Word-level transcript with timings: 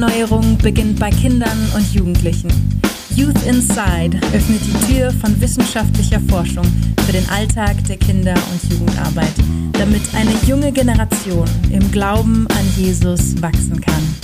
Erneuerung 0.00 0.56
beginnt 0.58 1.00
bei 1.00 1.10
Kindern 1.10 1.58
und 1.74 1.92
Jugendlichen. 1.92 2.48
Youth 3.16 3.42
Inside 3.42 4.16
öffnet 4.32 4.60
die 4.64 4.94
Tür 4.94 5.10
von 5.10 5.40
wissenschaftlicher 5.40 6.20
Forschung 6.28 6.64
für 7.04 7.10
den 7.10 7.28
Alltag 7.30 7.82
der 7.88 7.96
Kinder- 7.96 8.38
und 8.52 8.72
Jugendarbeit, 8.72 9.32
damit 9.72 10.02
eine 10.14 10.30
junge 10.46 10.70
Generation 10.70 11.48
im 11.72 11.90
Glauben 11.90 12.46
an 12.46 12.64
Jesus 12.76 13.42
wachsen 13.42 13.80
kann. 13.80 14.14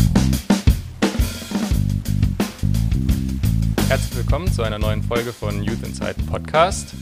Herzlich 3.89 4.17
willkommen 4.17 4.53
zu 4.53 4.63
einer 4.63 4.79
neuen 4.79 5.03
Folge 5.03 5.33
von 5.33 5.61
Youth 5.61 5.83
Inside 5.85 6.23
Podcast. 6.31 6.95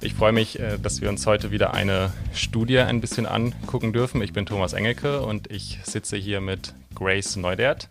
Ich 0.00 0.14
freue 0.14 0.32
mich, 0.32 0.58
äh, 0.58 0.76
dass 0.82 1.00
wir 1.00 1.08
uns 1.08 1.24
heute 1.24 1.52
wieder 1.52 1.72
eine 1.72 2.10
Studie 2.34 2.80
ein 2.80 3.00
bisschen 3.00 3.26
angucken 3.26 3.92
dürfen. 3.92 4.22
Ich 4.22 4.32
bin 4.32 4.44
Thomas 4.44 4.72
Engelke 4.72 5.22
und 5.22 5.52
ich 5.52 5.78
sitze 5.84 6.16
hier 6.16 6.40
mit 6.40 6.74
Grace 6.94 7.36
Neudert. 7.36 7.88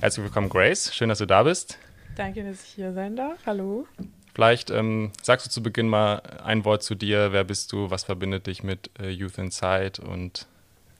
Herzlich 0.00 0.24
willkommen, 0.24 0.48
Grace. 0.48 0.94
Schön, 0.94 1.08
dass 1.08 1.18
du 1.18 1.26
da 1.26 1.42
bist. 1.42 1.78
Danke, 2.16 2.44
dass 2.44 2.64
ich 2.64 2.70
hier 2.70 2.92
sein 2.92 3.16
darf. 3.16 3.38
Hallo. 3.46 3.86
Vielleicht 4.34 4.70
ähm, 4.70 5.12
sagst 5.22 5.46
du 5.46 5.50
zu 5.50 5.62
Beginn 5.62 5.88
mal 5.88 6.16
ein 6.44 6.64
Wort 6.64 6.82
zu 6.82 6.94
dir. 6.94 7.32
Wer 7.32 7.44
bist 7.44 7.72
du? 7.72 7.90
Was 7.90 8.04
verbindet 8.04 8.46
dich 8.46 8.62
mit 8.62 8.90
äh, 8.98 9.08
Youth 9.08 9.38
Inside? 9.38 10.02
Und 10.02 10.46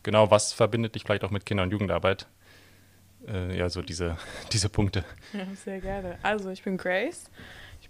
genau, 0.02 0.30
was 0.30 0.52
verbindet 0.52 0.95
dich 0.95 1.05
vielleicht 1.05 1.24
auch 1.24 1.30
mit 1.30 1.47
Kinder- 1.47 1.62
und 1.62 1.71
Jugendarbeit? 1.71 2.27
Äh, 3.29 3.59
ja, 3.59 3.69
so 3.69 3.83
diese, 3.83 4.16
diese 4.52 4.69
Punkte. 4.69 5.05
Ja, 5.33 5.46
sehr 5.55 5.80
gerne. 5.80 6.19
Also, 6.23 6.51
ich 6.51 6.62
bin 6.62 6.77
Grace 6.77 7.30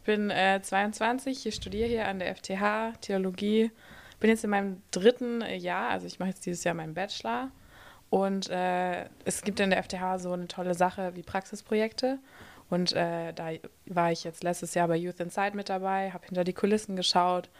bin 0.06 0.31
äh, 0.31 0.61
22, 0.62 1.47
ich 1.47 1.55
studiere 1.55 1.89
hier 1.89 2.09
an 2.09 2.19
der 2.19 2.34
FTH 2.34 2.98
Theologie. 3.03 3.70
Bin 4.19 4.31
jetzt 4.31 4.45
in 4.45 4.51
meinem 4.51 4.81
dritten 4.93 5.43
Jahr, 5.43 5.91
also 5.91 6.06
ich 6.06 6.19
mache 6.19 6.31
jetzt 6.31 6.47
dieses 6.47 6.65
Jahr 6.65 6.75
meinen 6.75 6.95
Bachelor. 6.95 7.51
Und 8.17 8.48
äh, 8.48 9.11
es 9.27 9.42
gibt 9.42 9.61
in 9.61 9.69
der 9.69 9.83
FTH 9.83 10.17
so 10.20 10.33
eine 10.33 10.48
tolle 10.48 10.72
Sache 10.72 11.14
wie 11.17 11.22
Praxisprojekte. 11.22 12.19
Und 12.70 12.95
äh, 12.95 13.34
da 13.34 13.50
war 13.84 14.11
ich 14.11 14.25
jetzt 14.25 14.42
letztes 14.42 14.72
Jahr 14.72 14.89
bei 14.89 14.97
Youth 14.97 15.20
Inside 15.20 15.55
mit 15.55 15.69
dabei, 15.69 16.12
habe 16.12 16.25
hinter 16.25 16.42
die 16.42 16.55
Kulissen 16.55 16.97
geschaut, 16.97 17.50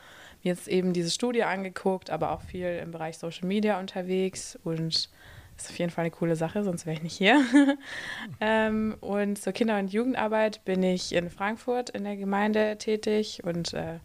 mir 0.43 0.55
jetzt 0.55 0.67
eben 0.67 0.95
diese 0.95 1.11
Studie 1.11 1.43
angeguckt, 1.43 2.09
aber 2.09 2.31
auch 2.31 2.41
viel 2.41 2.69
im 2.83 2.91
Bereich 2.91 3.19
Social 3.19 3.47
Media 3.47 3.79
unterwegs 3.79 4.59
und 4.65 5.11
ist 5.59 5.71
auf 5.71 5.79
jeden 5.79 5.91
Fall 5.91 6.05
eine 6.05 6.11
coole 6.11 6.37
Sache, 6.37 6.65
sonst 6.65 6.87
wäre 6.87 6.97
ich 6.97 7.03
nicht 7.03 7.19
hier. 7.19 7.45
ähm, 8.41 8.97
und 9.03 9.37
zur 9.37 9.53
Kinder- 9.53 9.79
und 9.79 9.93
Jugendarbeit 9.93 10.65
bin 10.65 10.83
ich 10.83 11.15
in 11.15 11.29
Frankfurt 11.29 11.91
in 11.91 12.05
der 12.05 12.17
Gemeinde 12.17 12.79
tätig 12.79 13.43
und 13.45 13.75
äh, 13.75 13.99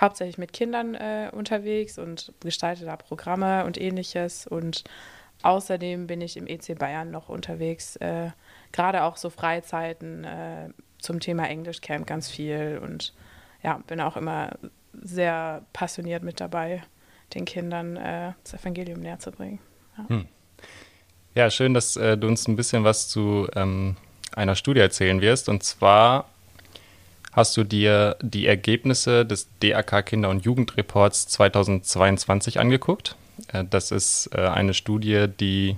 hauptsächlich 0.00 0.38
mit 0.38 0.52
Kindern 0.52 0.94
äh, 0.94 1.28
unterwegs 1.32 1.98
und 1.98 2.32
gestalte 2.38 2.84
da 2.84 2.94
Programme 2.94 3.64
und 3.64 3.80
ähnliches. 3.80 4.46
Und 4.46 4.84
außerdem 5.42 6.06
bin 6.06 6.20
ich 6.20 6.36
im 6.36 6.46
EC 6.46 6.78
Bayern 6.78 7.10
noch 7.10 7.28
unterwegs, 7.28 7.96
äh, 7.96 8.30
gerade 8.72 9.04
auch 9.04 9.16
so 9.16 9.30
Freizeiten 9.30 10.24
äh, 10.24 10.68
zum 10.98 11.20
Thema 11.20 11.48
Englischcamp 11.48 12.06
ganz 12.06 12.28
viel 12.28 12.80
und 12.82 13.14
ja, 13.62 13.80
bin 13.86 14.00
auch 14.00 14.16
immer 14.16 14.50
sehr 14.92 15.62
passioniert 15.72 16.22
mit 16.22 16.40
dabei, 16.40 16.82
den 17.34 17.44
Kindern 17.44 17.96
äh, 17.96 18.32
das 18.42 18.54
Evangelium 18.54 19.00
näher 19.00 19.18
zu 19.18 19.30
bringen. 19.30 19.58
Ja. 19.96 20.08
Hm. 20.08 20.28
Ja, 21.34 21.50
schön, 21.50 21.74
dass 21.74 21.96
äh, 21.96 22.16
du 22.16 22.26
uns 22.26 22.48
ein 22.48 22.56
bisschen 22.56 22.84
was 22.84 23.08
zu 23.08 23.46
ähm, 23.54 23.96
einer 24.34 24.56
Studie 24.56 24.80
erzählen 24.80 25.20
wirst. 25.20 25.48
Und 25.48 25.62
zwar 25.62 26.28
hast 27.32 27.56
du 27.56 27.64
dir 27.64 28.16
die 28.20 28.46
Ergebnisse 28.46 29.24
des 29.24 29.48
DAK 29.60 30.04
Kinder- 30.06 30.30
und 30.30 30.44
Jugendreports 30.44 31.28
2022 31.28 32.58
angeguckt. 32.58 33.16
Äh, 33.52 33.64
das 33.68 33.90
ist 33.90 34.30
äh, 34.34 34.40
eine 34.40 34.74
Studie, 34.74 35.26
die 35.28 35.76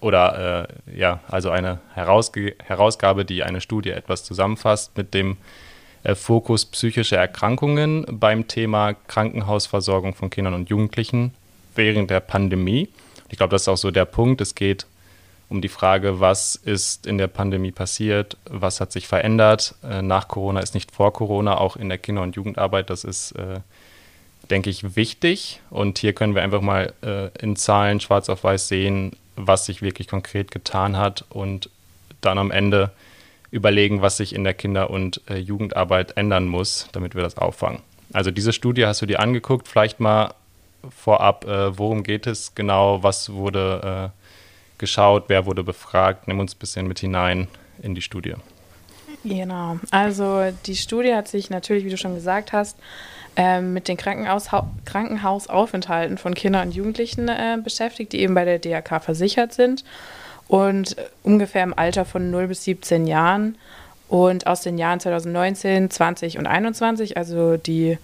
oder 0.00 0.68
äh, 0.88 0.98
ja, 0.98 1.20
also 1.28 1.50
eine 1.50 1.78
Herausge 1.94 2.56
Herausgabe, 2.64 3.24
die 3.24 3.42
eine 3.42 3.60
Studie 3.60 3.90
etwas 3.90 4.24
zusammenfasst 4.24 4.96
mit 4.96 5.14
dem 5.14 5.36
Fokus 6.14 6.64
psychische 6.64 7.16
Erkrankungen 7.16 8.06
beim 8.08 8.48
Thema 8.48 8.94
Krankenhausversorgung 8.94 10.14
von 10.14 10.30
Kindern 10.30 10.54
und 10.54 10.70
Jugendlichen 10.70 11.34
während 11.74 12.08
der 12.08 12.20
Pandemie. 12.20 12.88
Ich 13.28 13.36
glaube, 13.36 13.50
das 13.50 13.62
ist 13.62 13.68
auch 13.68 13.76
so 13.76 13.90
der 13.90 14.06
Punkt. 14.06 14.40
Es 14.40 14.54
geht 14.54 14.86
um 15.50 15.60
die 15.60 15.68
Frage, 15.68 16.18
was 16.18 16.56
ist 16.56 17.06
in 17.06 17.18
der 17.18 17.26
Pandemie 17.26 17.70
passiert, 17.70 18.38
was 18.46 18.80
hat 18.80 18.92
sich 18.92 19.08
verändert. 19.08 19.74
Nach 19.82 20.26
Corona 20.26 20.60
ist 20.60 20.72
nicht 20.72 20.90
vor 20.90 21.12
Corona, 21.12 21.58
auch 21.58 21.76
in 21.76 21.90
der 21.90 21.98
Kinder- 21.98 22.22
und 22.22 22.34
Jugendarbeit. 22.34 22.88
Das 22.88 23.04
ist, 23.04 23.34
denke 24.50 24.70
ich, 24.70 24.96
wichtig. 24.96 25.60
Und 25.70 25.98
hier 25.98 26.12
können 26.12 26.34
wir 26.34 26.42
einfach 26.42 26.60
mal 26.60 26.92
äh, 27.02 27.28
in 27.42 27.56
Zahlen 27.56 28.00
schwarz 28.00 28.28
auf 28.28 28.44
weiß 28.44 28.68
sehen, 28.68 29.12
was 29.36 29.66
sich 29.66 29.82
wirklich 29.82 30.08
konkret 30.08 30.50
getan 30.50 30.96
hat 30.96 31.24
und 31.30 31.70
dann 32.20 32.38
am 32.38 32.50
Ende 32.50 32.90
überlegen, 33.50 34.02
was 34.02 34.16
sich 34.16 34.34
in 34.34 34.44
der 34.44 34.54
Kinder- 34.54 34.90
und 34.90 35.20
äh, 35.28 35.36
Jugendarbeit 35.36 36.16
ändern 36.16 36.46
muss, 36.46 36.88
damit 36.92 37.14
wir 37.14 37.22
das 37.22 37.36
auffangen. 37.36 37.80
Also 38.12 38.30
diese 38.30 38.52
Studie 38.52 38.86
hast 38.86 39.02
du 39.02 39.06
dir 39.06 39.20
angeguckt. 39.20 39.68
Vielleicht 39.68 40.00
mal 40.00 40.34
vorab, 40.88 41.46
äh, 41.46 41.76
worum 41.76 42.02
geht 42.02 42.26
es 42.26 42.54
genau, 42.54 43.02
was 43.02 43.32
wurde 43.32 44.12
äh, 44.12 44.78
geschaut, 44.78 45.24
wer 45.28 45.46
wurde 45.46 45.62
befragt. 45.62 46.28
Nimm 46.28 46.40
uns 46.40 46.54
ein 46.54 46.58
bisschen 46.58 46.86
mit 46.86 46.98
hinein 47.00 47.48
in 47.82 47.94
die 47.94 48.02
Studie. 48.02 48.34
Genau, 49.22 49.78
also 49.90 50.50
die 50.64 50.76
Studie 50.76 51.14
hat 51.14 51.28
sich 51.28 51.50
natürlich, 51.50 51.84
wie 51.84 51.90
du 51.90 51.98
schon 51.98 52.14
gesagt 52.14 52.52
hast, 52.52 52.78
äh, 53.36 53.60
mit 53.60 53.88
den 53.88 53.96
Krankenhaus 53.96 54.48
Krankenhausaufenthalten 54.84 56.18
von 56.18 56.34
Kindern 56.34 56.68
und 56.68 56.74
Jugendlichen 56.74 57.28
äh, 57.28 57.58
beschäftigt, 57.62 58.12
die 58.12 58.20
eben 58.20 58.34
bei 58.34 58.44
der 58.44 58.58
DRK 58.58 59.02
versichert 59.02 59.52
sind 59.52 59.84
und 60.48 60.96
ungefähr 61.22 61.62
im 61.62 61.78
Alter 61.78 62.04
von 62.04 62.30
0 62.30 62.48
bis 62.48 62.64
17 62.64 63.06
Jahren 63.06 63.56
und 64.08 64.48
aus 64.48 64.62
den 64.62 64.78
Jahren 64.78 64.98
2019, 64.98 65.90
20 65.90 66.38
und 66.38 66.46
21, 66.46 67.16
also 67.16 67.56
die 67.56 67.98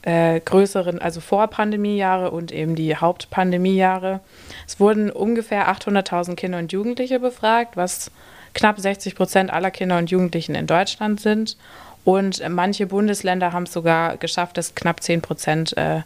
äh, 0.00 0.40
größeren, 0.40 1.00
also 1.00 1.20
Vorpandemiejahre 1.20 2.30
und 2.30 2.50
eben 2.50 2.74
die 2.74 2.96
Hauptpandemiejahre. 2.96 4.20
Es 4.66 4.80
wurden 4.80 5.10
ungefähr 5.10 5.68
800.000 5.68 6.34
Kinder 6.34 6.58
und 6.58 6.72
Jugendliche 6.72 7.20
befragt, 7.20 7.76
was 7.76 8.10
knapp 8.54 8.80
60 8.80 9.14
Prozent 9.14 9.52
aller 9.52 9.70
Kinder 9.70 9.98
und 9.98 10.10
Jugendlichen 10.10 10.54
in 10.54 10.66
Deutschland 10.66 11.20
sind. 11.20 11.56
Und 12.04 12.42
manche 12.48 12.86
Bundesländer 12.86 13.52
haben 13.52 13.64
es 13.64 13.72
sogar 13.72 14.16
geschafft, 14.16 14.56
dass 14.56 14.74
knapp 14.74 15.02
10 15.02 15.22
Prozent 15.22 15.76
äh, 15.76 16.00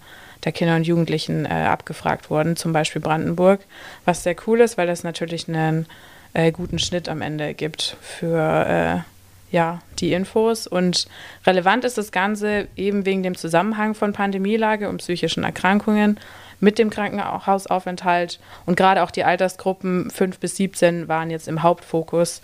der 0.44 0.52
Kinder 0.52 0.76
und 0.76 0.86
Jugendlichen 0.86 1.46
äh, 1.46 1.48
abgefragt 1.48 2.30
wurden, 2.30 2.56
zum 2.56 2.72
Beispiel 2.72 3.00
Brandenburg, 3.00 3.60
was 4.04 4.22
sehr 4.22 4.36
cool 4.46 4.60
ist, 4.60 4.76
weil 4.76 4.86
das 4.86 5.02
natürlich 5.02 5.48
einen 5.48 5.86
äh, 6.34 6.52
guten 6.52 6.78
Schnitt 6.78 7.08
am 7.08 7.22
Ende 7.22 7.54
gibt 7.54 7.96
für 8.00 9.04
ja, 9.50 9.80
die 9.98 10.12
Infos. 10.12 10.66
Und 10.66 11.06
relevant 11.46 11.84
ist 11.84 11.98
das 11.98 12.12
Ganze 12.12 12.68
eben 12.76 13.06
wegen 13.06 13.22
dem 13.22 13.36
Zusammenhang 13.36 13.94
von 13.94 14.12
Pandemielage 14.12 14.88
und 14.88 14.98
psychischen 14.98 15.44
Erkrankungen 15.44 16.18
mit 16.60 16.78
dem 16.78 16.90
Krankenhausaufenthalt. 16.90 18.40
Und 18.64 18.76
gerade 18.76 19.02
auch 19.02 19.10
die 19.10 19.24
Altersgruppen 19.24 20.10
5 20.10 20.38
bis 20.38 20.56
17 20.56 21.08
waren 21.08 21.30
jetzt 21.30 21.48
im 21.48 21.62
Hauptfokus. 21.62 22.40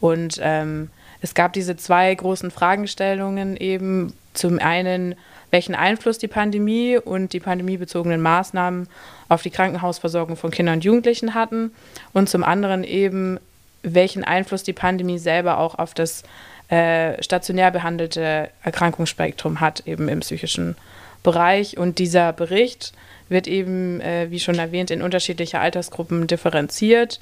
Und 0.00 0.38
ähm, 0.42 0.90
es 1.22 1.34
gab 1.34 1.52
diese 1.52 1.76
zwei 1.76 2.14
großen 2.14 2.50
Fragestellungen 2.50 3.56
eben. 3.56 4.12
Zum 4.34 4.58
einen, 4.58 5.14
welchen 5.50 5.74
Einfluss 5.74 6.18
die 6.18 6.28
Pandemie 6.28 6.98
und 6.98 7.32
die 7.32 7.40
pandemiebezogenen 7.40 8.20
Maßnahmen 8.20 8.88
auf 9.28 9.42
die 9.42 9.50
Krankenhausversorgung 9.50 10.36
von 10.36 10.50
Kindern 10.50 10.76
und 10.76 10.84
Jugendlichen 10.84 11.34
hatten. 11.34 11.70
Und 12.12 12.28
zum 12.28 12.42
anderen 12.42 12.82
eben, 12.82 13.38
welchen 13.82 14.24
Einfluss 14.24 14.62
die 14.62 14.72
Pandemie 14.72 15.18
selber 15.18 15.58
auch 15.58 15.78
auf 15.78 15.94
das 15.94 16.24
äh, 16.68 17.22
stationär 17.22 17.70
behandelte 17.70 18.48
Erkrankungsspektrum 18.62 19.60
hat, 19.60 19.86
eben 19.86 20.08
im 20.08 20.20
psychischen 20.20 20.76
Bereich. 21.22 21.76
Und 21.76 21.98
dieser 21.98 22.32
Bericht 22.32 22.92
wird 23.28 23.46
eben, 23.46 24.00
äh, 24.00 24.30
wie 24.30 24.40
schon 24.40 24.58
erwähnt, 24.58 24.90
in 24.90 25.02
unterschiedliche 25.02 25.60
Altersgruppen 25.60 26.26
differenziert, 26.26 27.20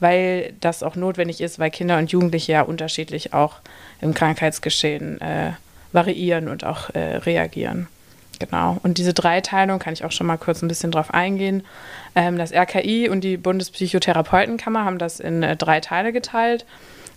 weil 0.00 0.54
das 0.60 0.82
auch 0.82 0.96
notwendig 0.96 1.40
ist, 1.40 1.58
weil 1.58 1.70
Kinder 1.70 1.98
und 1.98 2.10
Jugendliche 2.10 2.52
ja 2.52 2.62
unterschiedlich 2.62 3.32
auch 3.32 3.56
im 4.00 4.14
Krankheitsgeschehen 4.14 5.20
äh, 5.20 5.52
variieren 5.92 6.48
und 6.48 6.64
auch 6.64 6.90
äh, 6.94 7.16
reagieren. 7.16 7.88
Genau. 8.38 8.78
Und 8.82 8.98
diese 8.98 9.14
Dreiteilung 9.14 9.78
kann 9.78 9.94
ich 9.94 10.04
auch 10.04 10.12
schon 10.12 10.26
mal 10.26 10.36
kurz 10.36 10.62
ein 10.62 10.68
bisschen 10.68 10.90
drauf 10.90 11.14
eingehen. 11.14 11.64
Ähm, 12.14 12.36
das 12.36 12.52
RKI 12.52 13.08
und 13.08 13.22
die 13.22 13.36
Bundespsychotherapeutenkammer 13.36 14.84
haben 14.84 14.98
das 14.98 15.20
in 15.20 15.42
äh, 15.42 15.56
drei 15.56 15.80
Teile 15.80 16.12
geteilt. 16.12 16.66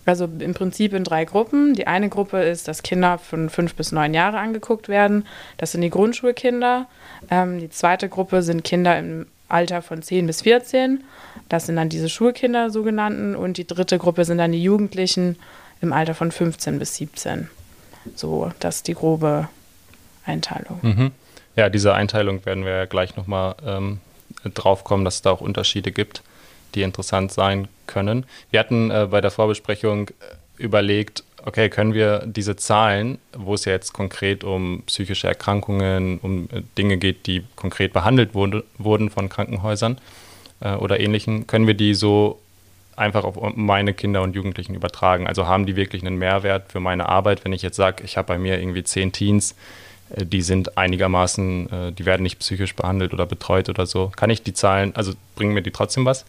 Also 0.06 0.24
im 0.24 0.54
Prinzip 0.54 0.94
in 0.94 1.04
drei 1.04 1.26
Gruppen. 1.26 1.74
Die 1.74 1.86
eine 1.86 2.08
Gruppe 2.08 2.42
ist, 2.42 2.68
dass 2.68 2.82
Kinder 2.82 3.18
von 3.18 3.50
fünf 3.50 3.74
bis 3.74 3.92
neun 3.92 4.14
Jahre 4.14 4.38
angeguckt 4.38 4.88
werden. 4.88 5.26
Das 5.58 5.72
sind 5.72 5.82
die 5.82 5.90
Grundschulkinder. 5.90 6.86
Ähm, 7.30 7.60
die 7.60 7.68
zweite 7.68 8.08
Gruppe 8.08 8.42
sind 8.42 8.64
Kinder 8.64 8.98
im 8.98 9.26
Alter 9.50 9.82
von 9.82 10.02
10 10.02 10.26
bis 10.26 10.42
14. 10.42 11.04
Das 11.48 11.66
sind 11.66 11.76
dann 11.76 11.88
diese 11.88 12.08
Schulkinder 12.08 12.70
sogenannten. 12.70 13.34
Und 13.34 13.56
die 13.56 13.66
dritte 13.66 13.98
Gruppe 13.98 14.24
sind 14.24 14.38
dann 14.38 14.52
die 14.52 14.62
Jugendlichen 14.62 15.36
im 15.80 15.92
Alter 15.92 16.14
von 16.14 16.32
15 16.32 16.78
bis 16.78 16.96
17. 16.96 17.48
So, 18.16 18.50
das 18.60 18.76
ist 18.76 18.88
die 18.88 18.94
grobe 18.94 19.48
Einteilung. 20.24 20.78
Mhm. 20.82 21.10
Ja, 21.56 21.68
diese 21.68 21.94
Einteilung 21.94 22.44
werden 22.46 22.64
wir 22.64 22.72
ja 22.72 22.84
gleich 22.86 23.16
nochmal 23.16 23.54
ähm, 23.66 23.98
drauf 24.54 24.84
kommen, 24.84 25.04
dass 25.04 25.16
es 25.16 25.22
da 25.22 25.30
auch 25.30 25.40
Unterschiede 25.40 25.92
gibt 25.92 26.22
die 26.74 26.82
interessant 26.82 27.32
sein 27.32 27.68
können. 27.86 28.26
Wir 28.50 28.60
hatten 28.60 28.90
äh, 28.90 29.08
bei 29.10 29.20
der 29.20 29.30
Vorbesprechung 29.30 30.08
äh, 30.08 30.12
überlegt, 30.56 31.24
okay, 31.44 31.68
können 31.68 31.94
wir 31.94 32.24
diese 32.26 32.56
Zahlen, 32.56 33.18
wo 33.36 33.54
es 33.54 33.64
ja 33.64 33.72
jetzt 33.72 33.92
konkret 33.92 34.44
um 34.44 34.82
psychische 34.86 35.28
Erkrankungen, 35.28 36.18
um 36.18 36.48
äh, 36.52 36.62
Dinge 36.76 36.96
geht, 36.96 37.26
die 37.26 37.42
konkret 37.56 37.92
behandelt 37.92 38.34
wurde, 38.34 38.64
wurden 38.78 39.10
von 39.10 39.28
Krankenhäusern 39.28 39.98
äh, 40.60 40.74
oder 40.74 41.00
ähnlichen, 41.00 41.46
können 41.46 41.66
wir 41.66 41.74
die 41.74 41.94
so 41.94 42.40
einfach 42.96 43.24
auf 43.24 43.36
meine 43.56 43.94
Kinder 43.94 44.22
und 44.22 44.34
Jugendlichen 44.34 44.74
übertragen? 44.74 45.26
Also 45.26 45.46
haben 45.46 45.66
die 45.66 45.76
wirklich 45.76 46.02
einen 46.02 46.16
Mehrwert 46.16 46.70
für 46.70 46.80
meine 46.80 47.08
Arbeit, 47.08 47.44
wenn 47.44 47.52
ich 47.52 47.62
jetzt 47.62 47.76
sage, 47.76 48.04
ich 48.04 48.16
habe 48.16 48.28
bei 48.28 48.38
mir 48.38 48.60
irgendwie 48.60 48.84
zehn 48.84 49.12
Teens, 49.12 49.56
äh, 50.14 50.26
die 50.26 50.42
sind 50.42 50.76
einigermaßen, 50.76 51.72
äh, 51.72 51.92
die 51.92 52.06
werden 52.06 52.22
nicht 52.22 52.38
psychisch 52.38 52.76
behandelt 52.76 53.12
oder 53.12 53.26
betreut 53.26 53.68
oder 53.68 53.86
so. 53.86 54.12
Kann 54.14 54.30
ich 54.30 54.42
die 54.42 54.54
Zahlen, 54.54 54.94
also 54.94 55.12
bringen 55.34 55.54
mir 55.54 55.62
die 55.62 55.70
trotzdem 55.70 56.04
was? 56.04 56.24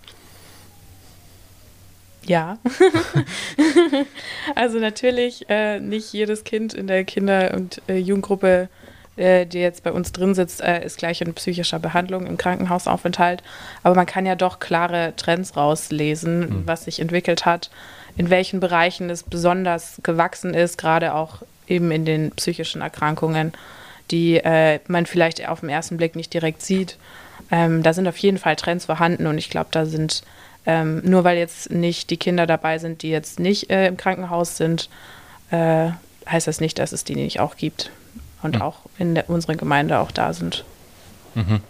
Ja. 2.26 2.58
also 4.56 4.80
natürlich 4.80 5.50
äh, 5.50 5.80
nicht 5.80 6.14
jedes 6.14 6.44
Kind 6.44 6.74
in 6.74 6.88
der 6.88 7.04
Kinder- 7.04 7.54
und 7.56 7.82
äh, 7.88 7.98
Jugendgruppe, 7.98 8.70
äh, 9.16 9.46
die 9.46 9.60
jetzt 9.60 9.84
bei 9.84 9.92
uns 9.92 10.12
drin 10.12 10.36
sitzt, 10.36 10.62
äh, 10.62 10.86
ist 10.86 10.98
gleich 10.98 11.22
in 11.22 11.34
psychischer 11.34 11.80
Behandlung 11.80 12.28
im 12.28 12.38
Krankenhausaufenthalt. 12.38 13.42
Aber 13.84 13.96
man 13.96 14.06
kann 14.06 14.26
ja 14.26 14.36
doch 14.36 14.60
klare 14.60 15.14
Trends 15.18 15.58
rauslesen, 15.58 16.40
mhm. 16.40 16.68
was 16.68 16.86
sich 16.86 17.00
entwickelt 17.00 17.46
hat, 17.46 17.72
in 18.18 18.30
welchen 18.30 18.60
Bereichen 18.60 19.10
es 19.10 19.24
besonders 19.24 20.00
gewachsen 20.04 20.54
ist, 20.54 20.78
gerade 20.78 21.16
auch 21.16 21.42
eben 21.68 21.92
in 21.92 22.06
den 22.06 22.32
psychischen 22.32 22.82
Erkrankungen, 22.82 23.54
die 24.12 24.38
äh, 24.38 24.80
man 24.88 25.06
vielleicht 25.06 25.48
auf 25.48 25.62
den 25.62 25.70
ersten 25.70 25.98
Blick 25.98 26.16
nicht 26.16 26.34
direkt 26.34 26.62
sieht. 26.62 26.98
Ähm, 27.50 27.82
da 27.82 27.94
sind 27.94 28.08
auf 28.08 28.18
jeden 28.18 28.38
Fall 28.38 28.56
Trends 28.56 28.86
vorhanden 28.86 29.26
und 29.26 29.38
ich 29.38 29.50
glaube, 29.50 29.70
da 29.72 29.86
sind 29.86 30.24
ähm, 30.66 31.02
nur 31.04 31.24
weil 31.24 31.38
jetzt 31.38 31.72
nicht 31.72 32.10
die 32.10 32.18
Kinder 32.18 32.46
dabei 32.46 32.78
sind, 32.78 33.02
die 33.02 33.10
jetzt 33.10 33.40
nicht 33.40 33.70
äh, 33.70 33.88
im 33.88 33.98
Krankenhaus 33.98 34.58
sind, 34.58 34.90
äh, 35.50 35.90
heißt 36.28 36.48
das 36.48 36.62
nicht, 36.62 36.80
dass 36.80 36.92
es 36.92 37.04
die 37.04 37.16
nicht 37.16 37.40
auch 37.40 37.58
gibt 37.58 37.92
und 38.44 38.56
mhm. 38.56 38.62
auch 38.62 38.78
in 38.98 39.16
der, 39.16 39.30
unserer 39.30 39.56
Gemeinde 39.56 40.00
auch 40.00 40.12
da 40.12 40.34
sind. 40.34 40.64
Mhm. 41.36 41.62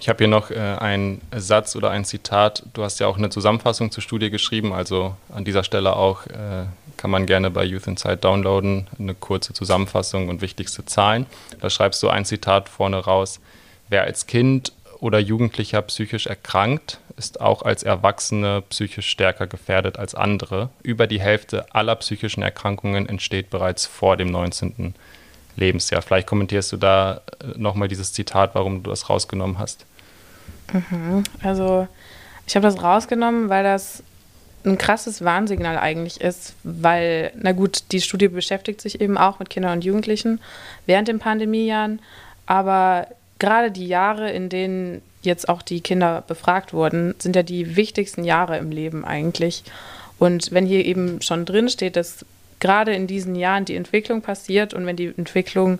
Ich 0.00 0.08
habe 0.08 0.18
hier 0.18 0.28
noch 0.28 0.50
äh, 0.50 0.56
einen 0.56 1.20
Satz 1.36 1.74
oder 1.74 1.90
ein 1.90 2.04
Zitat. 2.04 2.62
Du 2.72 2.84
hast 2.84 3.00
ja 3.00 3.06
auch 3.08 3.18
eine 3.18 3.30
Zusammenfassung 3.30 3.90
zur 3.90 4.02
Studie 4.02 4.30
geschrieben, 4.30 4.72
also 4.72 5.16
an 5.32 5.44
dieser 5.44 5.64
Stelle 5.64 5.96
auch 5.96 6.26
äh, 6.26 6.66
kann 6.96 7.10
man 7.10 7.26
gerne 7.26 7.50
bei 7.50 7.64
Youth 7.64 7.86
Insight 7.86 8.24
downloaden, 8.24 8.86
eine 8.98 9.14
kurze 9.14 9.52
Zusammenfassung 9.54 10.28
und 10.28 10.40
wichtigste 10.40 10.84
Zahlen. 10.84 11.26
Da 11.60 11.70
schreibst 11.70 12.02
du 12.02 12.08
ein 12.08 12.24
Zitat 12.24 12.68
vorne 12.68 12.98
raus. 12.98 13.40
Wer 13.88 14.02
als 14.02 14.26
Kind 14.26 14.72
oder 15.00 15.18
Jugendlicher 15.18 15.80
psychisch 15.82 16.26
erkrankt, 16.26 17.00
ist 17.18 17.40
auch 17.40 17.62
als 17.62 17.82
Erwachsene 17.82 18.62
psychisch 18.70 19.08
stärker 19.08 19.46
gefährdet 19.46 19.98
als 19.98 20.14
andere. 20.14 20.70
Über 20.82 21.06
die 21.06 21.20
Hälfte 21.20 21.66
aller 21.74 21.96
psychischen 21.96 22.42
Erkrankungen 22.42 23.08
entsteht 23.08 23.50
bereits 23.50 23.86
vor 23.86 24.16
dem 24.16 24.30
19. 24.30 24.94
Lebensjahr. 25.56 26.02
Vielleicht 26.02 26.28
kommentierst 26.28 26.72
du 26.72 26.76
da 26.76 27.20
äh, 27.40 27.58
nochmal 27.58 27.88
dieses 27.88 28.12
Zitat, 28.12 28.54
warum 28.54 28.82
du 28.82 28.90
das 28.90 29.10
rausgenommen 29.10 29.58
hast. 29.58 29.84
Mhm. 30.72 31.24
Also 31.42 31.88
ich 32.46 32.56
habe 32.56 32.66
das 32.66 32.82
rausgenommen, 32.82 33.48
weil 33.48 33.64
das 33.64 34.02
ein 34.64 34.78
krasses 34.78 35.24
Warnsignal 35.24 35.78
eigentlich 35.78 36.20
ist, 36.20 36.54
weil, 36.62 37.32
na 37.36 37.52
gut, 37.52 37.92
die 37.92 38.00
Studie 38.00 38.28
beschäftigt 38.28 38.80
sich 38.80 39.00
eben 39.00 39.16
auch 39.16 39.38
mit 39.38 39.50
Kindern 39.50 39.72
und 39.74 39.84
Jugendlichen 39.84 40.40
während 40.86 41.08
den 41.08 41.18
Pandemiejahren, 41.18 42.00
aber 42.46 43.06
gerade 43.38 43.70
die 43.70 43.86
Jahre, 43.86 44.30
in 44.30 44.48
denen 44.48 45.02
jetzt 45.22 45.48
auch 45.48 45.62
die 45.62 45.80
Kinder 45.80 46.22
befragt 46.26 46.72
wurden, 46.72 47.14
sind 47.18 47.36
ja 47.36 47.42
die 47.42 47.76
wichtigsten 47.76 48.24
Jahre 48.24 48.58
im 48.58 48.70
Leben 48.70 49.04
eigentlich. 49.04 49.64
Und 50.18 50.52
wenn 50.52 50.66
hier 50.66 50.84
eben 50.84 51.20
schon 51.22 51.44
drin 51.44 51.68
steht, 51.68 51.96
dass 51.96 52.24
gerade 52.60 52.92
in 52.94 53.06
diesen 53.06 53.34
Jahren 53.34 53.64
die 53.64 53.76
Entwicklung 53.76 54.22
passiert 54.22 54.74
und 54.74 54.86
wenn 54.86 54.96
die 54.96 55.12
Entwicklung 55.16 55.78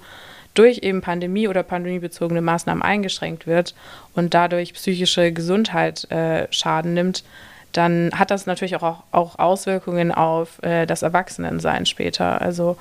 durch 0.55 0.79
eben 0.79 1.01
Pandemie 1.01 1.49
oder 1.49 1.63
pandemiebezogene 1.63 2.41
Maßnahmen 2.41 2.83
eingeschränkt 2.83 3.47
wird 3.47 3.75
und 4.15 4.35
dadurch 4.35 4.75
psychische 4.75 5.33
Gesundheit 5.33 6.11
äh, 6.11 6.47
Schaden 6.51 6.95
nimmt, 6.95 7.25
dann 7.73 8.11
hat 8.15 8.31
das 8.31 8.47
natürlich 8.47 8.77
auch, 8.77 9.03
auch 9.13 9.39
Auswirkungen 9.39 10.11
auf 10.11 10.63
äh, 10.63 10.87
das 10.87 11.03
Erwachsenensein 11.03 11.87
später. 11.87 12.41
Also 12.41 12.77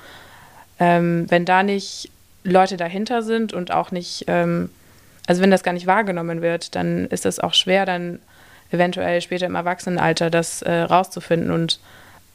ähm, 0.80 1.26
wenn 1.28 1.44
da 1.44 1.62
nicht 1.62 2.10
Leute 2.44 2.76
dahinter 2.76 3.22
sind 3.22 3.52
und 3.52 3.70
auch 3.72 3.90
nicht, 3.90 4.24
ähm, 4.26 4.70
also 5.26 5.42
wenn 5.42 5.50
das 5.50 5.62
gar 5.62 5.72
nicht 5.72 5.86
wahrgenommen 5.86 6.42
wird, 6.42 6.74
dann 6.74 7.06
ist 7.06 7.26
es 7.26 7.40
auch 7.40 7.54
schwer, 7.54 7.86
dann 7.86 8.20
eventuell 8.70 9.20
später 9.20 9.46
im 9.46 9.54
Erwachsenenalter 9.54 10.30
das 10.30 10.62
äh, 10.62 10.72
rauszufinden 10.72 11.50
und 11.50 11.80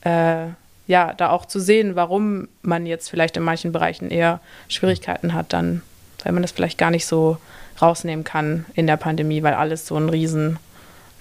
äh, 0.02 0.48
ja, 0.86 1.14
da 1.14 1.30
auch 1.30 1.46
zu 1.46 1.60
sehen, 1.60 1.96
warum 1.96 2.50
man 2.62 2.86
jetzt 2.86 3.10
vielleicht 3.10 3.38
in 3.38 3.44
manchen 3.44 3.72
Bereichen 3.72 4.10
eher 4.10 4.40
Schwierigkeiten 4.68 5.34
hat, 5.34 5.54
dann, 5.54 5.82
weil 6.24 6.34
man 6.34 6.42
das 6.42 6.52
vielleicht 6.52 6.78
gar 6.78 6.92
nicht 6.92 7.06
so 7.06 7.38
rausnehmen 7.82 8.26
kann 8.26 8.66
in 8.74 8.88
der 8.88 8.98
Pandemie, 8.98 9.44
weil 9.44 9.54
alles 9.54 9.88
so 9.88 9.96
ein 9.96 10.10
riesen, 10.10 10.60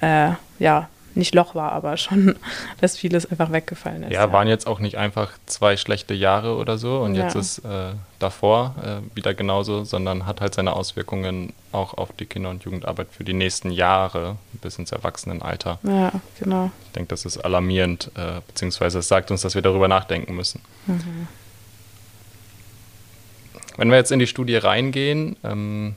äh, 0.00 0.30
ja, 0.58 0.88
nicht 1.14 1.34
Loch 1.34 1.54
war, 1.54 1.72
aber 1.72 1.96
schon, 1.96 2.36
dass 2.80 2.96
vieles 2.96 3.30
einfach 3.30 3.52
weggefallen 3.52 4.04
ist. 4.04 4.12
Ja, 4.12 4.26
ja. 4.26 4.32
waren 4.32 4.48
jetzt 4.48 4.66
auch 4.66 4.78
nicht 4.78 4.96
einfach 4.96 5.32
zwei 5.46 5.76
schlechte 5.76 6.14
Jahre 6.14 6.56
oder 6.56 6.78
so 6.78 7.00
und 7.00 7.14
ja. 7.14 7.24
jetzt 7.24 7.34
ist 7.34 7.58
äh, 7.60 7.92
davor 8.18 8.74
äh, 8.82 9.16
wieder 9.16 9.34
genauso, 9.34 9.84
sondern 9.84 10.26
hat 10.26 10.40
halt 10.40 10.54
seine 10.54 10.72
Auswirkungen 10.74 11.52
auch 11.72 11.94
auf 11.94 12.12
die 12.12 12.26
Kinder- 12.26 12.50
und 12.50 12.64
Jugendarbeit 12.64 13.08
für 13.10 13.24
die 13.24 13.32
nächsten 13.32 13.70
Jahre 13.70 14.36
bis 14.60 14.78
ins 14.78 14.92
Erwachsenenalter. 14.92 15.78
Ja, 15.82 16.12
genau. 16.38 16.70
Ich 16.86 16.92
denke, 16.92 17.08
das 17.08 17.24
ist 17.24 17.38
alarmierend, 17.38 18.10
äh, 18.14 18.40
beziehungsweise 18.46 19.00
es 19.00 19.08
sagt 19.08 19.30
uns, 19.30 19.42
dass 19.42 19.54
wir 19.54 19.62
darüber 19.62 19.88
nachdenken 19.88 20.34
müssen. 20.34 20.60
Mhm. 20.86 21.28
Wenn 23.76 23.90
wir 23.90 23.96
jetzt 23.96 24.12
in 24.12 24.18
die 24.18 24.26
Studie 24.26 24.56
reingehen, 24.56 25.36
ähm, 25.44 25.94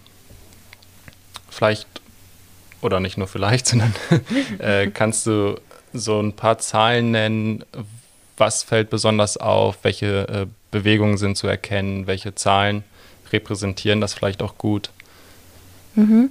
vielleicht 1.49 1.94
oder 2.85 2.99
nicht 2.99 3.17
nur 3.17 3.27
vielleicht, 3.27 3.67
sondern 3.67 3.93
äh, 4.59 4.87
kannst 4.87 5.27
du 5.27 5.59
so 5.93 6.19
ein 6.19 6.33
paar 6.33 6.57
Zahlen 6.59 7.11
nennen, 7.11 7.63
was 8.37 8.63
fällt 8.63 8.89
besonders 8.89 9.37
auf, 9.37 9.77
welche 9.83 10.27
äh, 10.27 10.45
Bewegungen 10.71 11.17
sind 11.17 11.37
zu 11.37 11.47
erkennen, 11.47 12.07
welche 12.07 12.35
Zahlen 12.35 12.83
repräsentieren 13.31 14.01
das 14.01 14.13
vielleicht 14.13 14.41
auch 14.41 14.57
gut? 14.57 14.89
Mhm. 15.95 16.29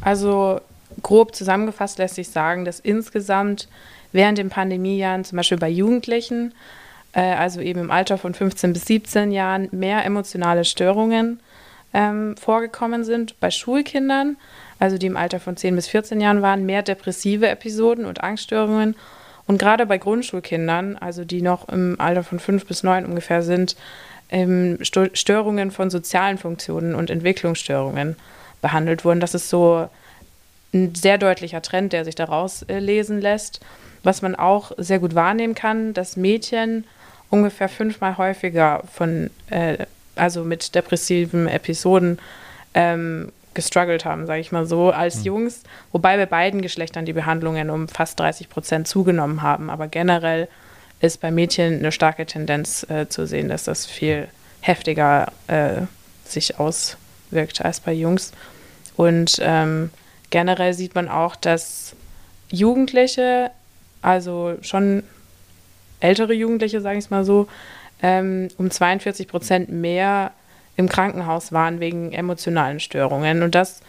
Also 0.00 0.60
grob 1.02 1.34
zusammengefasst 1.34 1.98
lässt 1.98 2.14
sich 2.14 2.28
sagen, 2.28 2.64
dass 2.64 2.80
insgesamt 2.80 3.68
während 4.12 4.38
den 4.38 4.50
Pandemiejahren, 4.50 5.24
zum 5.24 5.36
Beispiel 5.36 5.58
bei 5.58 5.68
Jugendlichen, 5.68 6.52
äh, 7.12 7.20
also 7.20 7.60
eben 7.60 7.80
im 7.80 7.90
Alter 7.90 8.18
von 8.18 8.34
15 8.34 8.72
bis 8.72 8.86
17 8.86 9.32
Jahren, 9.32 9.68
mehr 9.72 10.04
emotionale 10.04 10.64
Störungen 10.64 11.40
ähm, 11.92 12.36
vorgekommen 12.36 13.04
sind. 13.04 13.38
Bei 13.40 13.50
Schulkindern 13.50 14.36
also 14.80 14.98
die 14.98 15.06
im 15.06 15.16
Alter 15.16 15.38
von 15.38 15.56
10 15.56 15.76
bis 15.76 15.86
14 15.86 16.20
Jahren 16.20 16.42
waren, 16.42 16.66
mehr 16.66 16.82
depressive 16.82 17.48
Episoden 17.48 18.06
und 18.06 18.24
Angststörungen. 18.24 18.96
Und 19.46 19.58
gerade 19.58 19.86
bei 19.86 19.98
Grundschulkindern, 19.98 20.96
also 20.96 21.24
die 21.24 21.42
noch 21.42 21.68
im 21.68 22.00
Alter 22.00 22.24
von 22.24 22.40
5 22.40 22.66
bis 22.66 22.82
9 22.82 23.04
ungefähr 23.04 23.42
sind, 23.42 23.76
ähm, 24.30 24.78
Störungen 24.80 25.70
von 25.70 25.90
sozialen 25.90 26.38
Funktionen 26.38 26.94
und 26.94 27.10
Entwicklungsstörungen 27.10 28.16
behandelt 28.62 29.04
wurden. 29.04 29.20
Das 29.20 29.34
ist 29.34 29.50
so 29.50 29.88
ein 30.72 30.94
sehr 30.94 31.18
deutlicher 31.18 31.62
Trend, 31.62 31.92
der 31.92 32.04
sich 32.04 32.14
daraus 32.14 32.62
äh, 32.62 32.78
lesen 32.78 33.20
lässt. 33.20 33.60
Was 34.02 34.22
man 34.22 34.34
auch 34.34 34.72
sehr 34.78 34.98
gut 34.98 35.14
wahrnehmen 35.14 35.54
kann, 35.54 35.92
dass 35.92 36.16
Mädchen 36.16 36.84
ungefähr 37.28 37.68
fünfmal 37.68 38.16
häufiger 38.16 38.82
von, 38.90 39.30
äh, 39.50 39.84
also 40.16 40.42
mit 40.42 40.74
depressiven 40.74 41.48
Episoden 41.48 42.18
ähm, 42.72 43.30
gestruggelt 43.54 44.04
haben, 44.04 44.26
sage 44.26 44.40
ich 44.40 44.52
mal 44.52 44.66
so, 44.66 44.90
als 44.90 45.18
mhm. 45.18 45.24
Jungs, 45.24 45.62
wobei 45.92 46.16
bei 46.16 46.26
beiden 46.26 46.62
Geschlechtern 46.62 47.04
die 47.04 47.12
Behandlungen 47.12 47.70
um 47.70 47.88
fast 47.88 48.18
30 48.20 48.48
Prozent 48.48 48.88
zugenommen 48.88 49.42
haben. 49.42 49.70
Aber 49.70 49.88
generell 49.88 50.48
ist 51.00 51.20
bei 51.20 51.30
Mädchen 51.30 51.78
eine 51.78 51.92
starke 51.92 52.26
Tendenz 52.26 52.86
äh, 52.88 53.08
zu 53.08 53.26
sehen, 53.26 53.48
dass 53.48 53.64
das 53.64 53.86
viel 53.86 54.28
heftiger 54.60 55.32
äh, 55.46 55.82
sich 56.24 56.58
auswirkt 56.58 57.64
als 57.64 57.80
bei 57.80 57.92
Jungs. 57.92 58.32
Und 58.96 59.40
ähm, 59.42 59.90
generell 60.30 60.74
sieht 60.74 60.94
man 60.94 61.08
auch, 61.08 61.36
dass 61.36 61.94
Jugendliche, 62.50 63.50
also 64.02 64.56
schon 64.60 65.02
ältere 66.00 66.34
Jugendliche, 66.34 66.80
sage 66.80 66.98
ich 66.98 67.04
es 67.04 67.10
mal 67.10 67.24
so, 67.24 67.48
ähm, 68.02 68.48
um 68.58 68.70
42 68.70 69.28
Prozent 69.28 69.70
mehr 69.70 70.32
im 70.80 70.88
Krankenhaus 70.88 71.52
waren 71.52 71.78
wegen 71.78 72.12
emotionalen 72.12 72.80
Störungen. 72.80 73.42
Und 73.42 73.54
das 73.54 73.80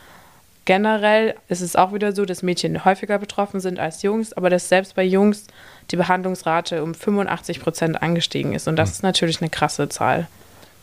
generell 0.65 1.35
ist 1.47 1.61
es 1.61 1.75
auch 1.75 1.93
wieder 1.93 2.11
so, 2.11 2.25
dass 2.25 2.43
Mädchen 2.43 2.85
häufiger 2.85 3.17
betroffen 3.17 3.59
sind 3.59 3.79
als 3.79 4.03
Jungs, 4.03 4.33
aber 4.33 4.49
dass 4.49 4.69
selbst 4.69 4.95
bei 4.95 5.03
Jungs 5.03 5.47
die 5.89 5.95
Behandlungsrate 5.95 6.83
um 6.83 6.93
85 6.93 7.61
Prozent 7.61 8.01
angestiegen 8.01 8.53
ist. 8.53 8.67
Und 8.67 8.75
das 8.75 8.89
mhm. 8.89 8.93
ist 8.93 9.03
natürlich 9.03 9.41
eine 9.41 9.49
krasse 9.49 9.89
Zahl. 9.89 10.27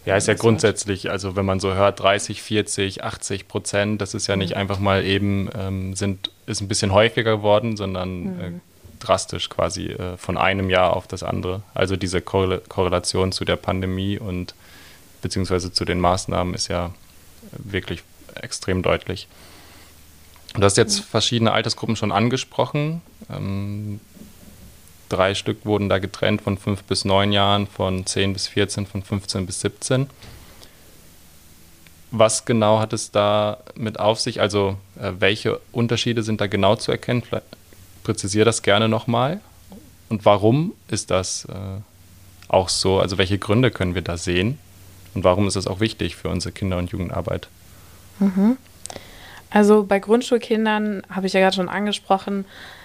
Ja, 0.04 0.16
ist 0.16 0.26
ja 0.26 0.34
grundsätzlich, 0.34 1.10
also 1.10 1.36
wenn 1.36 1.44
man 1.44 1.60
so 1.60 1.74
hört, 1.74 2.00
30, 2.00 2.42
40, 2.42 3.04
80 3.04 3.46
Prozent, 3.46 4.00
das 4.00 4.14
ist 4.14 4.26
ja 4.26 4.36
nicht 4.36 4.54
mhm. 4.54 4.60
einfach 4.60 4.78
mal 4.78 5.04
eben, 5.04 5.50
ähm, 5.54 5.94
sind, 5.94 6.30
ist 6.46 6.62
ein 6.62 6.68
bisschen 6.68 6.92
häufiger 6.92 7.36
geworden, 7.36 7.76
sondern 7.76 8.20
mhm. 8.20 8.40
äh, 8.40 8.50
drastisch 9.00 9.50
quasi 9.50 9.88
äh, 9.88 10.16
von 10.16 10.38
einem 10.38 10.70
Jahr 10.70 10.96
auf 10.96 11.06
das 11.06 11.22
andere. 11.22 11.62
Also 11.74 11.96
diese 11.96 12.22
Korrel 12.22 12.62
Korrelation 12.68 13.32
zu 13.32 13.44
der 13.44 13.56
Pandemie 13.56 14.18
und 14.18 14.54
beziehungsweise 15.22 15.72
zu 15.72 15.84
den 15.84 16.00
Maßnahmen 16.00 16.54
ist 16.54 16.68
ja 16.68 16.92
wirklich 17.52 18.02
extrem 18.34 18.82
deutlich. 18.82 19.28
Du 20.54 20.62
hast 20.62 20.76
jetzt 20.76 21.00
verschiedene 21.00 21.52
Altersgruppen 21.52 21.96
schon 21.96 22.12
angesprochen. 22.12 23.02
Ähm, 23.30 24.00
drei 25.08 25.34
Stück 25.34 25.64
wurden 25.64 25.88
da 25.88 25.98
getrennt 25.98 26.42
von 26.42 26.58
fünf 26.58 26.84
bis 26.84 27.04
neun 27.04 27.32
Jahren, 27.32 27.66
von 27.66 28.06
zehn 28.06 28.32
bis 28.32 28.48
14, 28.48 28.86
von 28.86 29.02
15 29.02 29.46
bis 29.46 29.60
17. 29.60 30.08
Was 32.10 32.46
genau 32.46 32.78
hat 32.78 32.94
es 32.94 33.10
da 33.10 33.58
mit 33.74 34.00
auf 34.00 34.20
sich? 34.20 34.40
Also 34.40 34.78
äh, 34.98 35.12
welche 35.18 35.60
Unterschiede 35.72 36.22
sind 36.22 36.40
da 36.40 36.46
genau 36.46 36.76
zu 36.76 36.90
erkennen? 36.90 37.22
Vielleicht 37.22 37.44
präzisiere 38.02 38.46
das 38.46 38.62
gerne 38.62 38.88
nochmal. 38.88 39.40
Und 40.08 40.24
warum 40.24 40.72
ist 40.88 41.10
das 41.10 41.44
äh, 41.44 41.52
auch 42.48 42.70
so? 42.70 42.98
Also 42.98 43.18
welche 43.18 43.38
Gründe 43.38 43.70
können 43.70 43.94
wir 43.94 44.00
da 44.02 44.16
sehen? 44.16 44.58
Und 45.14 45.24
warum 45.24 45.46
ist 45.46 45.56
das 45.56 45.66
auch 45.66 45.80
wichtig 45.80 46.16
für 46.16 46.28
unsere 46.28 46.52
Kinder- 46.52 46.78
und 46.78 46.90
Jugendarbeit? 46.90 47.48
Mhm. 48.18 48.56
Also 49.50 49.84
bei 49.84 49.98
Grundschulkindern 49.98 51.02
habe 51.10 51.26
ich 51.26 51.32
ja 51.32 51.40
gerade 51.40 51.56
schon 51.56 51.68
angesprochen, 51.68 52.44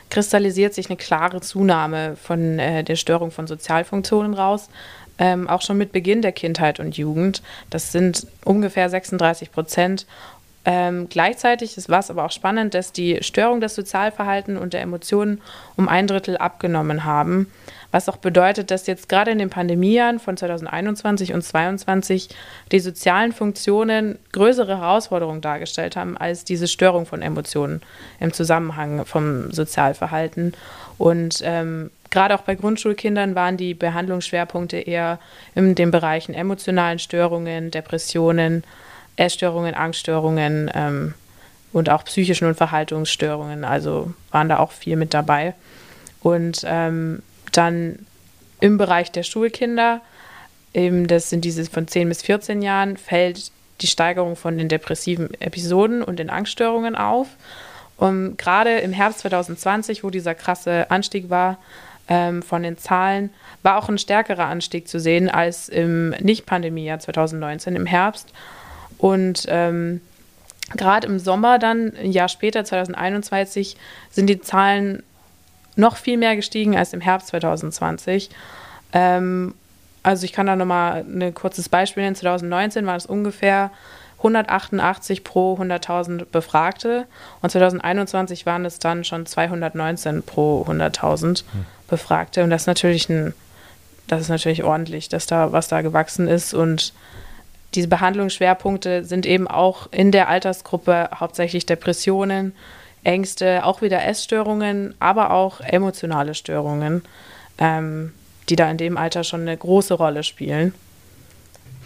kristallisiert 0.09 0.73
sich 0.73 0.87
eine 0.87 0.97
klare 0.97 1.41
Zunahme 1.41 2.15
von 2.15 2.59
äh, 2.59 2.83
der 2.83 2.95
Störung 2.95 3.31
von 3.31 3.47
Sozialfunktionen 3.47 4.33
raus. 4.33 4.69
Ähm, 5.19 5.47
auch 5.47 5.61
schon 5.61 5.77
mit 5.77 5.91
Beginn 5.91 6.21
der 6.21 6.31
Kindheit 6.31 6.79
und 6.79 6.97
Jugend. 6.97 7.43
Das 7.69 7.91
sind 7.91 8.25
ungefähr 8.45 8.89
36 8.89 9.51
Prozent. 9.51 10.07
Ähm, 10.65 11.09
gleichzeitig 11.09 11.77
war 11.89 11.99
es 11.99 12.09
aber 12.09 12.23
auch 12.23 12.31
spannend, 12.31 12.73
dass 12.73 12.93
die 12.93 13.21
Störung 13.21 13.59
des 13.59 13.75
Sozialverhaltens 13.75 14.59
und 14.59 14.73
der 14.73 14.81
Emotionen 14.81 15.41
um 15.75 15.89
ein 15.89 16.07
Drittel 16.07 16.37
abgenommen 16.37 17.03
haben. 17.03 17.51
Was 17.91 18.07
auch 18.09 18.17
bedeutet, 18.17 18.71
dass 18.71 18.87
jetzt 18.87 19.09
gerade 19.09 19.31
in 19.31 19.39
den 19.39 19.49
Pandemiejahren 19.49 20.19
von 20.19 20.37
2021 20.37 21.33
und 21.33 21.43
2022 21.43 22.29
die 22.71 22.79
sozialen 22.79 23.33
Funktionen 23.33 24.17
größere 24.31 24.79
Herausforderungen 24.79 25.41
dargestellt 25.41 25.95
haben 25.95 26.17
als 26.17 26.45
diese 26.45 26.67
Störung 26.67 27.05
von 27.05 27.21
Emotionen 27.21 27.81
im 28.19 28.31
Zusammenhang 28.33 29.05
vom 29.05 29.51
Sozialverhalten. 29.51 30.53
Und 30.97 31.41
ähm, 31.43 31.91
gerade 32.09 32.35
auch 32.35 32.41
bei 32.41 32.55
Grundschulkindern 32.55 33.35
waren 33.35 33.57
die 33.57 33.73
Behandlungsschwerpunkte 33.73 34.77
eher 34.77 35.19
in 35.55 35.75
den 35.75 35.91
Bereichen 35.91 36.33
emotionalen 36.33 36.99
Störungen, 36.99 37.69
Depressionen, 37.69 38.63
Essstörungen, 39.15 39.75
Angststörungen 39.75 40.71
ähm, 40.73 41.13
und 41.71 41.89
auch 41.89 42.05
psychischen 42.05 42.47
und 42.47 42.55
Verhaltungsstörungen. 42.55 43.63
Also 43.63 44.13
waren 44.31 44.49
da 44.49 44.59
auch 44.59 44.71
viel 44.71 44.95
mit 44.95 45.13
dabei. 45.13 45.53
Und 46.21 46.63
ähm, 46.65 47.21
dann 47.51 48.05
im 48.59 48.77
Bereich 48.77 49.11
der 49.11 49.23
Schulkinder, 49.23 50.01
eben 50.73 51.07
das 51.07 51.29
sind 51.29 51.43
diese 51.45 51.65
von 51.65 51.87
10 51.87 52.09
bis 52.09 52.21
14 52.21 52.61
Jahren, 52.61 52.97
fällt 52.97 53.51
die 53.81 53.87
Steigerung 53.87 54.35
von 54.35 54.57
den 54.57 54.69
depressiven 54.69 55.29
Episoden 55.41 56.03
und 56.03 56.17
den 56.17 56.29
Angststörungen 56.29 56.95
auf. 56.95 57.27
Und 57.97 58.37
gerade 58.37 58.79
im 58.79 58.93
Herbst 58.93 59.19
2020, 59.19 60.03
wo 60.03 60.09
dieser 60.09 60.35
krasse 60.35 60.89
Anstieg 60.89 61.29
war 61.29 61.57
ähm, 62.07 62.41
von 62.41 62.63
den 62.63 62.77
Zahlen, 62.77 63.29
war 63.61 63.77
auch 63.77 63.89
ein 63.89 63.97
stärkerer 63.97 64.45
Anstieg 64.45 64.87
zu 64.87 64.99
sehen 64.99 65.29
als 65.29 65.69
im 65.69 66.11
Nicht-Pandemie-Jahr 66.11 66.99
2019 66.99 67.75
im 67.75 67.85
Herbst. 67.85 68.33
Und 69.03 69.47
ähm, 69.49 69.99
gerade 70.77 71.07
im 71.07 71.19
Sommer 71.19 71.59
dann, 71.59 71.91
ein 71.93 72.13
Jahr 72.13 72.29
später, 72.29 72.63
2021, 72.63 73.75
sind 74.09 74.27
die 74.27 74.39
Zahlen 74.39 75.03
noch 75.75 75.97
viel 75.97 76.17
mehr 76.17 76.37
gestiegen 76.37 76.77
als 76.77 76.93
im 76.93 77.01
Herbst 77.01 77.27
2020. 77.27 78.29
Ähm, 78.93 79.55
also 80.03 80.23
ich 80.23 80.31
kann 80.31 80.45
da 80.45 80.55
nochmal 80.55 81.03
ein 81.03 81.33
kurzes 81.33 81.67
Beispiel 81.67 82.03
nennen. 82.03 82.15
2019 82.15 82.85
waren 82.85 82.95
es 82.95 83.05
ungefähr 83.05 83.71
188 84.19 85.25
pro 85.25 85.55
100.000 85.55 86.23
Befragte 86.31 87.05
und 87.41 87.49
2021 87.49 88.45
waren 88.45 88.63
es 88.63 88.79
dann 88.79 89.03
schon 89.03 89.25
219 89.25 90.23
pro 90.23 90.65
100.000 90.65 91.39
hm. 91.39 91.65
Befragte 91.89 92.41
und 92.45 92.51
das 92.51 92.61
ist 92.61 92.67
natürlich 92.67 93.09
ein, 93.09 93.33
das 94.07 94.21
ist 94.21 94.29
natürlich 94.29 94.63
ordentlich, 94.63 95.09
dass 95.09 95.25
da 95.25 95.51
was 95.51 95.67
da 95.67 95.81
gewachsen 95.81 96.29
ist 96.29 96.53
und 96.53 96.93
diese 97.75 97.87
Behandlungsschwerpunkte 97.87 99.03
sind 99.03 99.25
eben 99.25 99.47
auch 99.47 99.87
in 99.91 100.11
der 100.11 100.29
Altersgruppe 100.29 101.09
hauptsächlich 101.19 101.65
Depressionen, 101.65 102.53
Ängste, 103.03 103.65
auch 103.65 103.81
wieder 103.81 104.03
Essstörungen, 104.05 104.95
aber 104.99 105.31
auch 105.31 105.59
emotionale 105.61 106.35
Störungen, 106.35 107.03
ähm, 107.57 108.13
die 108.49 108.55
da 108.55 108.69
in 108.69 108.77
dem 108.77 108.97
Alter 108.97 109.23
schon 109.23 109.41
eine 109.41 109.57
große 109.57 109.93
Rolle 109.93 110.23
spielen. 110.23 110.73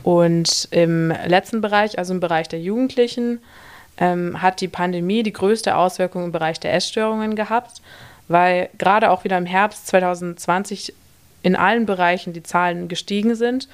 Und 0.03 0.67
im 0.71 1.11
letzten 1.25 1.61
Bereich, 1.61 1.97
also 1.97 2.13
im 2.13 2.19
Bereich 2.19 2.47
der 2.47 2.61
Jugendlichen, 2.61 3.39
ähm, 3.97 4.41
hat 4.41 4.61
die 4.61 4.67
Pandemie 4.67 5.23
die 5.23 5.33
größte 5.33 5.75
Auswirkung 5.75 6.25
im 6.25 6.31
Bereich 6.31 6.59
der 6.59 6.73
Essstörungen 6.73 7.35
gehabt, 7.35 7.81
weil 8.27 8.69
gerade 8.77 9.09
auch 9.09 9.23
wieder 9.23 9.37
im 9.37 9.45
Herbst 9.45 9.87
2020 9.87 10.93
in 11.41 11.55
allen 11.55 11.85
Bereichen 11.85 12.33
die 12.33 12.43
Zahlen 12.43 12.87
gestiegen 12.87 13.35
sind 13.35 13.67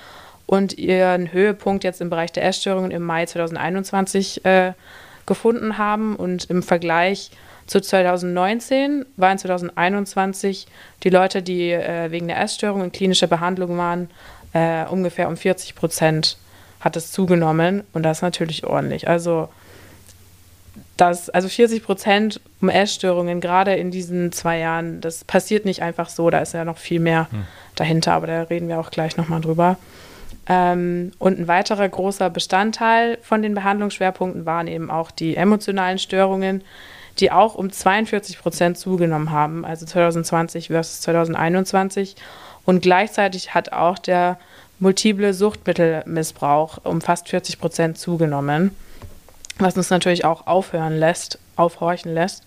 und 0.46 0.78
ihren 0.78 1.32
Höhepunkt 1.32 1.84
jetzt 1.84 2.02
im 2.02 2.10
Bereich 2.10 2.32
der 2.32 2.46
Essstörungen 2.46 2.92
im 2.92 3.04
Mai 3.04 3.26
2021 3.26 4.46
äh, 4.46 4.74
gefunden 5.26 5.78
haben. 5.78 6.16
Und 6.16 6.50
im 6.50 6.64
Vergleich 6.64 7.32
zu 7.66 7.82
2019 7.82 9.06
waren 9.16 9.38
2021 9.38 10.68
die 11.04 11.10
Leute, 11.10 11.42
die 11.42 11.72
äh, 11.72 12.12
wegen 12.12 12.28
der 12.28 12.42
Essstörung 12.42 12.84
in 12.84 12.92
klinischer 12.92 13.28
Behandlung 13.28 13.78
waren, 13.78 14.10
äh, 14.54 14.86
ungefähr 14.86 15.28
um 15.28 15.38
40 15.38 15.76
Prozent 15.76 16.38
hat 16.80 16.98
es 16.98 17.12
zugenommen. 17.12 17.84
Und 17.94 18.04
das 18.04 18.18
ist 18.18 18.22
natürlich 18.22 18.66
ordentlich. 18.66 19.08
Also, 19.08 19.48
das, 20.98 21.30
also 21.30 21.48
40 21.48 21.84
Prozent 21.84 22.42
um 22.62 22.70
Essstörungen, 22.70 23.42
gerade 23.42 23.76
in 23.76 23.92
diesen 23.92 24.32
zwei 24.32 24.60
Jahren, 24.60 25.02
das 25.02 25.24
passiert 25.24 25.66
nicht 25.66 25.82
einfach 25.82 26.10
so. 26.10 26.30
Da 26.30 26.40
ist 26.40 26.54
ja 26.54 26.66
noch 26.66 26.78
viel 26.78 27.00
mehr 27.00 27.28
hm. 27.32 27.46
dahinter, 27.76 28.14
aber 28.14 28.28
da 28.28 28.42
reden 28.44 28.68
wir 28.68 28.80
auch 28.80 28.92
gleich 28.92 29.18
nochmal 29.18 29.42
drüber. 29.42 29.78
Ähm, 30.48 31.12
und 31.20 31.40
ein 31.40 31.48
weiterer 31.48 31.88
großer 31.88 32.30
Bestandteil 32.30 33.18
von 33.22 33.42
den 33.42 33.54
Behandlungsschwerpunkten 33.54 34.46
waren 34.46 34.68
eben 34.68 34.92
auch 34.92 35.12
die 35.12 35.36
emotionalen 35.36 36.00
Störungen, 36.00 36.64
die 37.20 37.32
auch 37.32 37.56
um 37.56 37.72
42 37.72 38.40
Prozent 38.40 38.78
zugenommen 38.78 39.32
haben, 39.32 39.66
also 39.66 39.86
2020 39.86 40.68
versus 40.68 41.02
2021. 41.02 42.16
Und 42.66 42.82
gleichzeitig 42.82 43.54
hat 43.54 43.72
auch 43.72 44.00
der 44.00 44.38
multiple 44.80 45.34
Suchtmittelmissbrauch 45.34 46.80
um 46.84 47.02
fast 47.02 47.30
40 47.30 47.60
Prozent 47.60 47.98
zugenommen, 47.98 48.76
was 49.60 49.78
uns 49.78 49.90
natürlich 49.90 50.26
auch 50.26 50.48
aufhören 50.48 50.98
lässt, 50.98 51.40
aufhorchen 51.56 52.14
lässt. 52.14 52.44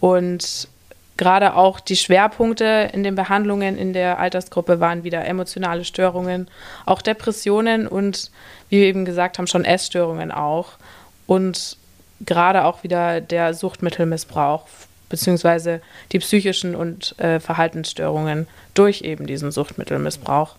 Und 0.00 0.68
Gerade 1.18 1.54
auch 1.54 1.80
die 1.80 1.96
Schwerpunkte 1.96 2.90
in 2.92 3.02
den 3.02 3.16
Behandlungen 3.16 3.76
in 3.76 3.92
der 3.92 4.18
Altersgruppe 4.18 4.80
waren 4.80 5.04
wieder 5.04 5.26
emotionale 5.26 5.84
Störungen, 5.84 6.48
auch 6.86 7.02
Depressionen 7.02 7.86
und, 7.86 8.30
wie 8.70 8.80
wir 8.80 8.86
eben 8.86 9.04
gesagt 9.04 9.36
haben, 9.36 9.48
schon 9.48 9.64
Essstörungen 9.64 10.30
auch. 10.30 10.74
Und 11.26 11.76
gerade 12.24 12.64
auch 12.64 12.84
wieder 12.84 13.20
der 13.20 13.52
Suchtmittelmissbrauch 13.52 14.66
beziehungsweise 15.08 15.80
die 16.12 16.18
psychischen 16.18 16.74
und 16.74 17.18
äh, 17.18 17.40
Verhaltensstörungen 17.40 18.46
durch 18.74 19.02
eben 19.02 19.26
diesen 19.26 19.50
Suchtmittelmissbrauch. 19.50 20.54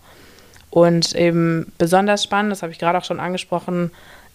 Und 0.70 1.14
eben 1.14 1.72
besonders 1.78 2.22
spannend, 2.22 2.52
das 2.52 2.62
habe 2.62 2.72
ich 2.72 2.78
gerade 2.78 2.98
auch 2.98 3.04
schon 3.04 3.20
angesprochen, 3.20 3.90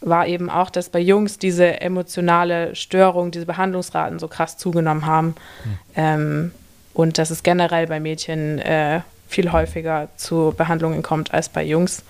war 0.06 0.28
eben 0.28 0.50
auch, 0.50 0.70
dass 0.70 0.90
bei 0.90 1.00
Jungs 1.00 1.38
diese 1.40 1.82
emotionale 1.82 2.76
Störung, 2.76 3.32
diese 3.32 3.46
Behandlungsraten 3.46 4.20
so 4.20 4.28
krass 4.28 4.58
zugenommen 4.58 5.06
haben. 5.06 5.28
Mhm. 5.28 5.80
Ähm, 5.96 6.52
und 6.94 7.18
dass 7.18 7.30
es 7.30 7.44
generell 7.44 7.88
bei 7.88 8.00
Mädchen 8.00 8.60
äh, 8.60 9.02
viel 9.28 9.52
häufiger 9.52 10.08
zu 10.16 10.54
Behandlungen 10.56 11.02
kommt 11.02 11.34
als 11.34 11.50
bei 11.50 11.64
Jungs. 11.64 12.04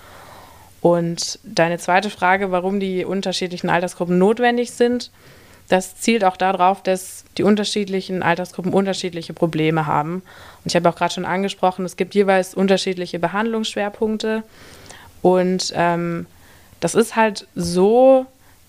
Und 0.80 1.40
deine 1.42 1.78
zweite 1.78 2.10
Frage, 2.10 2.52
warum 2.52 2.78
die 2.78 3.04
unterschiedlichen 3.04 3.68
Altersgruppen 3.68 4.18
notwendig 4.18 4.70
sind, 4.70 5.10
das 5.68 5.96
zielt 5.96 6.22
auch 6.22 6.36
darauf, 6.36 6.82
dass 6.82 7.24
die 7.38 7.42
unterschiedlichen 7.42 8.22
Altersgruppen 8.22 8.72
unterschiedliche 8.72 9.32
Probleme 9.32 9.86
haben. 9.86 10.22
Und 10.62 10.66
ich 10.66 10.76
habe 10.76 10.88
auch 10.88 10.94
gerade 10.94 11.12
schon 11.12 11.24
angesprochen, 11.24 11.84
es 11.84 11.96
gibt 11.96 12.14
jeweils 12.14 12.54
unterschiedliche 12.54 13.18
Behandlungsschwerpunkte. 13.18 14.44
Und 15.22 15.72
ähm, 15.74 16.26
das 16.86 16.94
ist 16.94 17.16
halt 17.16 17.48
so, 17.56 18.26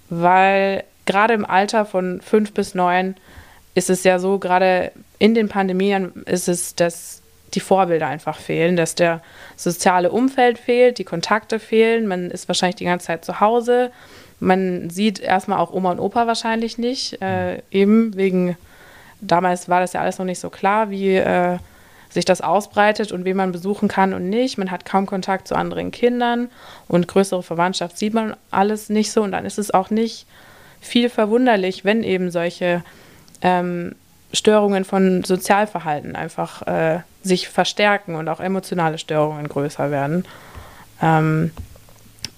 weil 0.09 0.83
gerade 1.05 1.35
im 1.35 1.45
Alter 1.45 1.85
von 1.85 2.19
fünf 2.19 2.51
bis 2.51 2.73
neun 2.73 3.15
ist 3.75 3.91
es 3.91 4.03
ja 4.03 4.17
so, 4.17 4.39
gerade 4.39 4.91
in 5.19 5.35
den 5.35 5.49
Pandemien 5.49 6.23
ist 6.25 6.47
es, 6.47 6.73
dass 6.73 7.21
die 7.53 7.59
Vorbilder 7.59 8.07
einfach 8.07 8.39
fehlen, 8.39 8.75
dass 8.75 8.95
der 8.95 9.21
soziale 9.55 10.09
Umfeld 10.09 10.57
fehlt, 10.57 10.97
die 10.97 11.03
Kontakte 11.03 11.59
fehlen, 11.59 12.07
man 12.07 12.31
ist 12.31 12.47
wahrscheinlich 12.47 12.77
die 12.77 12.85
ganze 12.85 13.05
Zeit 13.05 13.23
zu 13.23 13.39
Hause, 13.39 13.91
man 14.39 14.89
sieht 14.89 15.19
erstmal 15.19 15.59
auch 15.59 15.71
Oma 15.71 15.91
und 15.91 15.99
Opa 15.99 16.25
wahrscheinlich 16.25 16.79
nicht, 16.79 17.21
äh, 17.21 17.61
eben 17.69 18.15
wegen, 18.15 18.57
damals 19.21 19.69
war 19.69 19.79
das 19.79 19.93
ja 19.93 20.01
alles 20.01 20.17
noch 20.17 20.25
nicht 20.25 20.39
so 20.39 20.49
klar, 20.49 20.89
wie 20.89 21.17
äh, 21.17 21.59
sich 22.17 22.25
das 22.25 22.41
ausbreitet 22.41 23.11
und 23.11 23.25
wen 23.25 23.37
man 23.37 23.51
besuchen 23.51 23.87
kann 23.87 24.15
und 24.15 24.27
nicht. 24.27 24.57
Man 24.57 24.71
hat 24.71 24.85
kaum 24.85 25.05
Kontakt 25.05 25.47
zu 25.47 25.55
anderen 25.55 25.91
Kindern 25.91 26.49
und 26.87 27.07
größere 27.07 27.43
Verwandtschaft 27.43 27.95
sieht 27.95 28.15
man 28.15 28.35
alles 28.49 28.89
nicht 28.89 29.11
so 29.11 29.21
und 29.21 29.33
dann 29.33 29.45
ist 29.45 29.59
es 29.59 29.71
auch 29.71 29.91
nicht 29.91 30.25
viel 30.81 31.09
verwunderlich, 31.09 31.85
wenn 31.85 32.03
eben 32.03 32.31
solche 32.31 32.83
ähm, 33.43 33.93
Störungen 34.33 34.83
von 34.83 35.23
Sozialverhalten 35.23 36.15
einfach 36.15 36.65
äh, 36.65 37.01
sich 37.21 37.49
verstärken 37.49 38.15
und 38.15 38.27
auch 38.29 38.39
emotionale 38.39 38.97
Störungen 38.97 39.47
größer 39.47 39.91
werden. 39.91 40.25
Ähm, 40.99 41.51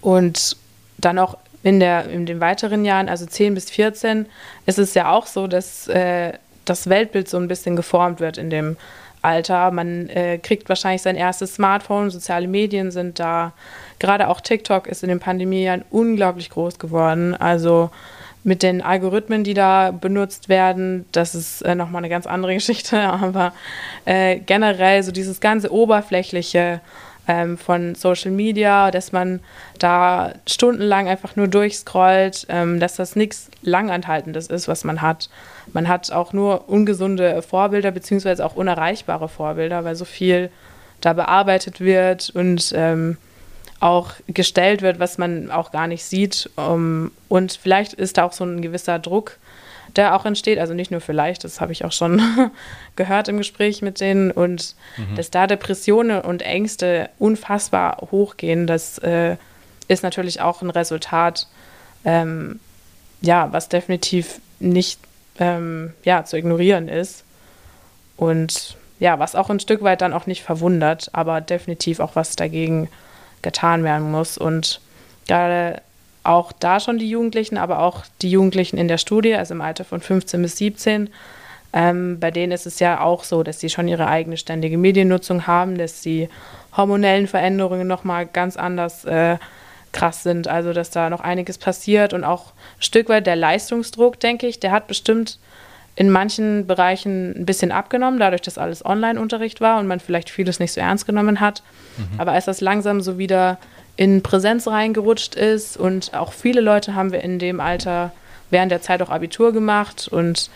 und 0.02 0.58
dann 0.98 1.20
auch 1.20 1.38
in, 1.64 1.80
der, 1.80 2.10
in 2.10 2.26
den 2.26 2.42
weiteren 2.42 2.84
Jahren, 2.84 3.08
also 3.08 3.26
10 3.26 3.54
bis 3.54 3.70
14, 3.70 4.26
ist 4.66 4.78
es 4.78 4.94
ja 4.94 5.10
auch 5.10 5.26
so, 5.26 5.48
dass 5.48 5.88
äh, 5.88 6.34
das 6.66 6.90
Weltbild 6.90 7.30
so 7.30 7.38
ein 7.38 7.48
bisschen 7.48 7.78
geformt 7.78 8.20
wird 8.20 8.38
in 8.38 8.50
dem 8.50 8.76
Alter. 9.22 9.72
Man 9.72 10.10
äh, 10.10 10.38
kriegt 10.38 10.70
wahrscheinlich 10.70 11.02
sein 11.02 11.16
erstes 11.16 11.56
Smartphone, 11.56 12.10
soziale 12.10 12.48
Medien 12.48 12.92
sind 12.92 13.20
da. 13.20 13.54
Gerade 14.00 14.28
auch 14.28 14.42
TikTok 14.42 14.88
ist 14.88 15.04
in 15.04 15.10
den 15.10 15.20
Pandemiejahren 15.20 15.84
unglaublich 15.90 16.50
groß 16.50 16.80
geworden. 16.80 17.36
Also 17.36 17.90
mit 18.44 18.64
den 18.64 18.82
Algorithmen, 18.82 19.44
die 19.44 19.54
da 19.54 19.92
benutzt 19.92 20.48
werden, 20.48 21.06
das 21.12 21.36
ist 21.36 21.62
äh, 21.62 21.76
nochmal 21.76 22.00
eine 22.00 22.10
ganz 22.10 22.26
andere 22.26 22.54
Geschichte, 22.56 23.00
aber 23.00 23.54
äh, 24.06 24.40
generell 24.40 25.04
so 25.04 25.12
dieses 25.12 25.40
ganze 25.40 25.72
Oberflächliche 25.72 26.82
ähm, 27.30 27.60
von 27.60 27.94
Social 27.94 28.32
Media, 28.32 28.90
dass 28.90 29.12
man 29.12 29.40
da 29.78 30.34
stundenlang 30.48 31.08
einfach 31.08 31.36
nur 31.36 31.48
durchscrollt, 31.48 32.48
ähm, 32.50 32.80
dass 32.80 32.96
das 32.96 33.16
nichts 33.16 33.52
Langanhaltendes 33.62 34.48
ist, 34.48 34.68
was 34.68 34.84
man 34.84 35.04
hat. 35.04 35.30
Man 35.72 35.88
hat 35.88 36.12
auch 36.12 36.34
nur 36.34 36.68
ungesunde 36.68 37.44
Vorbilder, 37.44 37.92
beziehungsweise 37.92 38.44
auch 38.44 38.56
unerreichbare 38.56 39.30
Vorbilder, 39.30 39.86
weil 39.86 39.96
so 39.96 40.06
viel 40.06 40.50
da 41.02 41.14
bearbeitet 41.14 41.80
wird 41.80 42.32
und 42.32 42.74
ähm, 42.76 43.18
auch 43.80 44.14
gestellt 44.28 44.82
wird, 44.82 45.00
was 45.00 45.20
man 45.20 45.52
auch 45.52 45.72
gar 45.72 45.88
nicht 45.88 46.04
sieht. 46.04 46.50
Und 46.58 47.52
vielleicht 47.62 47.94
ist 47.94 48.18
da 48.18 48.26
auch 48.26 48.34
so 48.34 48.44
ein 48.44 48.62
gewisser 48.62 49.00
Druck, 49.00 49.38
der 49.96 50.16
auch 50.16 50.26
entsteht. 50.26 50.60
Also 50.60 50.74
nicht 50.74 50.92
nur 50.92 51.02
vielleicht, 51.02 51.44
das 51.44 51.62
habe 51.62 51.72
ich 51.72 51.86
auch 51.86 51.92
schon 51.92 52.22
gehört 52.96 53.28
im 53.28 53.38
Gespräch 53.38 53.82
mit 53.82 54.00
denen. 54.00 54.32
Und 54.32 54.76
mhm. 54.98 55.16
dass 55.16 55.32
da 55.32 55.48
Depressionen 55.48 56.22
und 56.22 56.42
Ängste 56.42 57.10
unfassbar 57.20 57.98
hochgehen, 58.12 58.68
das 58.68 58.98
äh, 59.00 59.38
ist 59.88 60.04
natürlich 60.04 60.42
auch 60.42 60.62
ein 60.62 60.70
Resultat, 60.70 61.48
ähm, 62.06 62.60
ja, 63.22 63.52
was 63.52 63.70
definitiv 63.70 64.40
nicht 64.60 65.00
ähm, 65.40 65.94
ja, 66.04 66.26
zu 66.26 66.38
ignorieren 66.38 66.88
ist. 66.88 67.24
Und 68.18 68.78
ja, 69.00 69.18
was 69.18 69.36
auch 69.36 69.50
ein 69.50 69.60
Stück 69.60 69.82
weit 69.82 70.02
dann 70.02 70.14
auch 70.14 70.26
nicht 70.26 70.44
verwundert, 70.44 71.10
aber 71.14 71.42
definitiv 71.42 72.00
auch 72.00 72.16
was 72.16 72.36
dagegen 72.36 72.90
getan 73.42 73.84
werden 73.84 74.12
muss. 74.12 74.38
Und 74.38 74.82
gerade 75.28 75.82
auch 76.30 76.52
da 76.52 76.80
schon 76.80 77.00
die 77.00 77.10
Jugendlichen, 77.10 77.58
aber 77.58 77.80
auch 77.80 78.04
die 78.22 78.30
Jugendlichen 78.30 78.78
in 78.78 78.88
der 78.88 79.00
Studie, 79.00 79.34
also 79.34 79.56
im 79.56 79.62
Alter 79.62 79.84
von 79.84 80.00
15 80.00 80.42
bis 80.42 80.58
17, 80.58 81.10
ähm, 81.74 82.20
bei 82.20 82.30
denen 82.30 82.52
ist 82.52 82.68
es 82.68 82.80
ja 82.80 83.02
auch 83.02 83.24
so, 83.24 83.42
dass 83.42 83.60
sie 83.60 83.70
schon 83.70 83.88
ihre 83.88 84.08
eigene 84.08 84.38
ständige 84.38 84.78
Mediennutzung 84.78 85.48
haben, 85.48 85.78
dass 85.78 86.02
die 86.02 86.30
hormonellen 86.78 87.28
Veränderungen 87.28 87.88
nochmal 87.88 88.28
ganz 88.28 88.58
anders 88.58 89.06
äh, 89.06 89.38
krass 89.92 90.22
sind. 90.22 90.48
Also, 90.48 90.72
dass 90.72 90.92
da 90.92 91.10
noch 91.10 91.22
einiges 91.22 91.58
passiert 91.58 92.14
und 92.14 92.24
auch 92.24 92.54
ein 92.78 92.84
Stück 92.84 93.10
weit 93.10 93.26
der 93.26 93.36
Leistungsdruck, 93.36 94.20
denke 94.20 94.46
ich, 94.48 94.60
der 94.60 94.72
hat 94.72 94.88
bestimmt 94.88 95.40
in 95.96 96.12
manchen 96.12 96.68
Bereichen 96.68 97.42
ein 97.42 97.46
bisschen 97.46 97.72
abgenommen, 97.72 98.20
dadurch, 98.20 98.42
dass 98.42 98.58
alles 98.58 98.86
Online-Unterricht 98.86 99.62
war 99.62 99.80
und 99.80 99.88
man 99.88 100.00
vielleicht 100.00 100.30
vieles 100.30 100.60
nicht 100.60 100.74
so 100.74 100.80
ernst 100.80 101.06
genommen 101.08 101.40
hat. 101.40 101.64
Mhm. 101.98 102.20
Aber 102.20 102.34
als 102.34 102.46
das 102.46 102.62
langsam 102.62 103.02
so 103.02 103.18
wieder 103.18 103.58
in 104.00 104.24
Präsenz 104.24 104.66
reingerutscht 104.66 105.36
ist 105.36 105.76
und 105.76 106.14
auch 106.14 106.32
viele 106.32 106.62
Leute 106.62 106.96
haben 106.96 107.12
wir 107.12 107.22
in 107.22 107.38
dem 107.38 107.60
Alter 107.60 108.14
während 108.50 108.72
der 108.72 108.82
Zeit 108.82 109.02
auch 109.02 109.10
Abitur 109.10 109.52
gemacht 109.52 110.08
und 110.10 110.50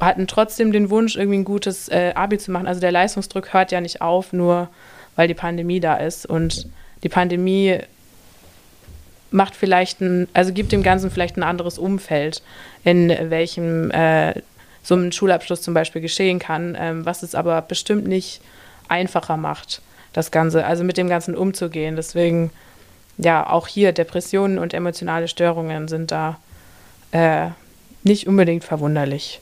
hatten 0.00 0.26
trotzdem 0.26 0.72
den 0.72 0.90
Wunsch, 0.90 1.14
irgendwie 1.14 1.38
ein 1.38 1.44
gutes 1.44 1.88
äh, 1.88 2.10
Abi 2.16 2.36
zu 2.38 2.50
machen. 2.50 2.66
Also 2.66 2.80
der 2.80 2.90
Leistungsdruck 2.90 3.52
hört 3.52 3.70
ja 3.70 3.80
nicht 3.80 4.00
auf, 4.00 4.32
nur 4.32 4.70
weil 5.14 5.28
die 5.28 5.34
Pandemie 5.34 5.78
da 5.78 5.98
ist. 5.98 6.26
Und 6.26 6.66
die 7.04 7.08
Pandemie 7.08 7.78
macht 9.30 9.54
vielleicht 9.54 10.00
ein, 10.00 10.26
also 10.34 10.52
gibt 10.52 10.72
dem 10.72 10.82
Ganzen 10.82 11.12
vielleicht 11.12 11.36
ein 11.36 11.44
anderes 11.44 11.78
Umfeld, 11.78 12.42
in 12.82 13.08
welchem 13.30 13.92
äh, 13.92 14.34
so 14.82 14.96
ein 14.96 15.12
Schulabschluss 15.12 15.62
zum 15.62 15.74
Beispiel 15.74 16.02
geschehen 16.02 16.40
kann, 16.40 16.76
ähm, 16.76 17.06
was 17.06 17.22
es 17.22 17.36
aber 17.36 17.62
bestimmt 17.62 18.08
nicht 18.08 18.40
einfacher 18.88 19.36
macht, 19.36 19.80
das 20.12 20.32
Ganze, 20.32 20.66
also 20.66 20.82
mit 20.82 20.96
dem 20.96 21.08
Ganzen 21.08 21.36
umzugehen. 21.36 21.94
Deswegen 21.94 22.50
ja, 23.22 23.48
auch 23.48 23.66
hier 23.66 23.92
Depressionen 23.92 24.58
und 24.58 24.74
emotionale 24.74 25.28
Störungen 25.28 25.88
sind 25.88 26.10
da 26.10 26.38
äh, 27.12 27.48
nicht 28.02 28.26
unbedingt 28.26 28.64
verwunderlich. 28.64 29.40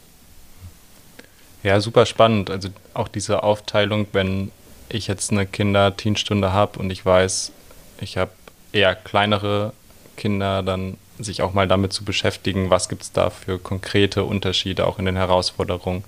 Ja, 1.62 1.81
super 1.81 2.07
spannend. 2.07 2.51
Also 2.51 2.69
auch 2.95 3.09
diese 3.09 3.43
Aufteilung, 3.43 4.07
wenn 4.12 4.51
ich 4.88 5.07
jetzt 5.07 5.31
eine 5.31 5.47
Kinder-Teenstunde 5.47 6.53
habe 6.53 6.79
und 6.79 6.91
ich 6.91 7.05
weiß, 7.05 7.53
ich 8.01 8.17
habe 8.17 8.31
eher 8.73 8.95
kleinere 8.95 9.73
Kinder, 10.17 10.62
dann 10.62 10.97
sich 11.19 11.43
auch 11.43 11.53
mal 11.53 11.67
damit 11.67 11.93
zu 11.93 12.05
beschäftigen, 12.05 12.71
was 12.71 12.88
gibt 12.88 13.03
es 13.03 13.12
da 13.12 13.31
für 13.31 13.59
konkrete 13.59 14.25
Unterschiede 14.25 14.87
auch 14.87 14.99
in 14.99 15.05
den 15.05 15.17
Herausforderungen. 15.17 16.05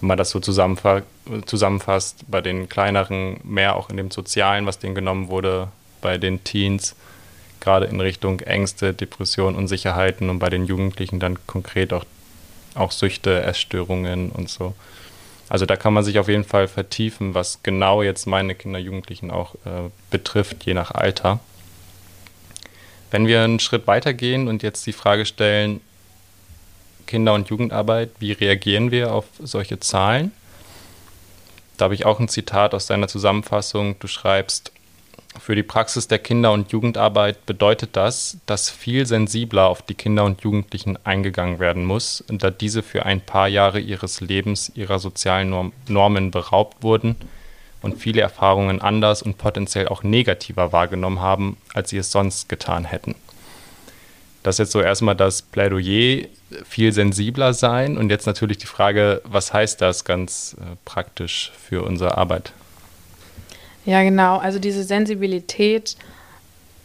Wenn 0.00 0.08
man 0.08 0.18
das 0.18 0.30
so 0.30 0.40
zusammenfa 0.40 1.02
zusammenfasst, 1.46 2.24
bei 2.28 2.40
den 2.40 2.68
kleineren 2.68 3.38
mehr 3.44 3.76
auch 3.76 3.90
in 3.90 3.96
dem 3.96 4.10
Sozialen, 4.10 4.66
was 4.66 4.78
denen 4.78 4.94
genommen 4.94 5.28
wurde, 5.28 5.68
bei 6.00 6.18
den 6.18 6.44
Teens, 6.44 6.94
gerade 7.60 7.86
in 7.86 8.00
Richtung 8.00 8.40
Ängste, 8.40 8.94
Depressionen, 8.94 9.56
Unsicherheiten 9.56 10.30
und 10.30 10.38
bei 10.38 10.50
den 10.50 10.66
Jugendlichen 10.66 11.20
dann 11.20 11.38
konkret 11.46 11.92
auch, 11.92 12.04
auch 12.74 12.92
Süchte, 12.92 13.42
Essstörungen 13.42 14.30
und 14.30 14.48
so. 14.48 14.74
Also 15.48 15.66
da 15.66 15.76
kann 15.76 15.92
man 15.92 16.04
sich 16.04 16.18
auf 16.18 16.28
jeden 16.28 16.44
Fall 16.44 16.68
vertiefen, 16.68 17.34
was 17.34 17.60
genau 17.62 18.02
jetzt 18.02 18.26
meine 18.26 18.54
Kinder, 18.54 18.78
Jugendlichen 18.78 19.30
auch 19.30 19.56
äh, 19.66 19.90
betrifft, 20.10 20.64
je 20.64 20.74
nach 20.74 20.92
Alter. 20.92 21.40
Wenn 23.10 23.26
wir 23.26 23.42
einen 23.42 23.58
Schritt 23.58 23.88
weitergehen 23.88 24.46
und 24.46 24.62
jetzt 24.62 24.86
die 24.86 24.92
Frage 24.92 25.26
stellen, 25.26 25.80
Kinder- 27.06 27.34
und 27.34 27.48
Jugendarbeit, 27.48 28.10
wie 28.20 28.30
reagieren 28.30 28.92
wir 28.92 29.12
auf 29.12 29.24
solche 29.40 29.80
Zahlen? 29.80 30.30
Da 31.76 31.86
habe 31.86 31.94
ich 31.94 32.06
auch 32.06 32.20
ein 32.20 32.28
Zitat 32.28 32.72
aus 32.72 32.86
deiner 32.86 33.08
Zusammenfassung. 33.08 33.98
Du 33.98 34.06
schreibst, 34.06 34.70
für 35.38 35.54
die 35.54 35.62
Praxis 35.62 36.08
der 36.08 36.18
Kinder- 36.18 36.52
und 36.52 36.72
Jugendarbeit 36.72 37.46
bedeutet 37.46 37.90
das, 37.92 38.38
dass 38.46 38.68
viel 38.68 39.06
sensibler 39.06 39.68
auf 39.68 39.82
die 39.82 39.94
Kinder 39.94 40.24
und 40.24 40.42
Jugendlichen 40.42 40.98
eingegangen 41.04 41.60
werden 41.60 41.84
muss, 41.84 42.24
da 42.28 42.50
diese 42.50 42.82
für 42.82 43.06
ein 43.06 43.20
paar 43.20 43.46
Jahre 43.46 43.78
ihres 43.78 44.20
Lebens 44.20 44.72
ihrer 44.74 44.98
sozialen 44.98 45.72
Normen 45.86 46.30
beraubt 46.32 46.82
wurden 46.82 47.16
und 47.80 47.98
viele 47.98 48.20
Erfahrungen 48.20 48.80
anders 48.80 49.22
und 49.22 49.38
potenziell 49.38 49.88
auch 49.88 50.02
negativer 50.02 50.72
wahrgenommen 50.72 51.20
haben, 51.20 51.56
als 51.74 51.90
sie 51.90 51.98
es 51.98 52.10
sonst 52.10 52.48
getan 52.48 52.84
hätten. 52.84 53.14
Das 54.42 54.56
ist 54.56 54.58
jetzt 54.58 54.72
so 54.72 54.80
erstmal 54.80 55.16
das 55.16 55.42
Plädoyer, 55.42 56.26
viel 56.64 56.92
sensibler 56.92 57.54
sein 57.54 57.96
und 57.96 58.10
jetzt 58.10 58.26
natürlich 58.26 58.58
die 58.58 58.66
Frage, 58.66 59.22
was 59.24 59.52
heißt 59.52 59.80
das 59.80 60.04
ganz 60.04 60.56
äh, 60.58 60.76
praktisch 60.84 61.52
für 61.68 61.84
unsere 61.84 62.18
Arbeit? 62.18 62.52
Ja, 63.84 64.02
genau. 64.02 64.38
Also 64.38 64.58
diese 64.58 64.84
Sensibilität 64.84 65.96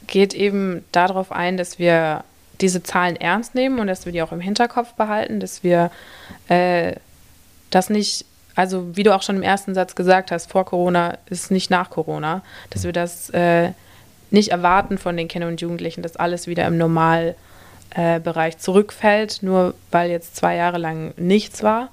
geht 0.07 0.33
eben 0.33 0.85
darauf 0.91 1.31
ein, 1.31 1.57
dass 1.57 1.79
wir 1.79 2.23
diese 2.61 2.83
Zahlen 2.83 3.15
ernst 3.15 3.55
nehmen 3.55 3.79
und 3.79 3.87
dass 3.87 4.05
wir 4.05 4.13
die 4.13 4.21
auch 4.21 4.31
im 4.31 4.39
Hinterkopf 4.39 4.93
behalten, 4.93 5.39
dass 5.39 5.63
wir 5.63 5.91
äh, 6.47 6.93
das 7.69 7.89
nicht, 7.89 8.25
also 8.55 8.95
wie 8.95 9.03
du 9.03 9.13
auch 9.13 9.23
schon 9.23 9.35
im 9.35 9.43
ersten 9.43 9.73
Satz 9.73 9.95
gesagt 9.95 10.31
hast, 10.31 10.49
vor 10.51 10.65
Corona 10.65 11.17
ist 11.25 11.51
nicht 11.51 11.69
nach 11.69 11.89
Corona, 11.89 12.41
dass 12.69 12.83
wir 12.83 12.93
das 12.93 13.29
äh, 13.31 13.71
nicht 14.31 14.49
erwarten 14.49 14.97
von 14.97 15.17
den 15.17 15.27
Kindern 15.27 15.51
und 15.51 15.61
Jugendlichen, 15.61 16.01
dass 16.01 16.15
alles 16.15 16.47
wieder 16.47 16.65
im 16.65 16.77
Normalbereich 16.77 18.53
äh, 18.53 18.57
zurückfällt, 18.57 19.39
nur 19.41 19.73
weil 19.91 20.09
jetzt 20.09 20.35
zwei 20.35 20.55
Jahre 20.55 20.77
lang 20.77 21.13
nichts 21.17 21.63
war, 21.63 21.89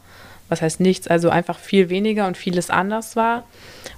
was 0.53 0.63
heißt 0.63 0.81
nichts, 0.81 1.09
also 1.09 1.31
einfach 1.31 1.59
viel 1.59 1.89
weniger 1.89 2.27
und 2.27 2.37
vieles 2.37 2.71
anders 2.71 3.17
war. 3.17 3.45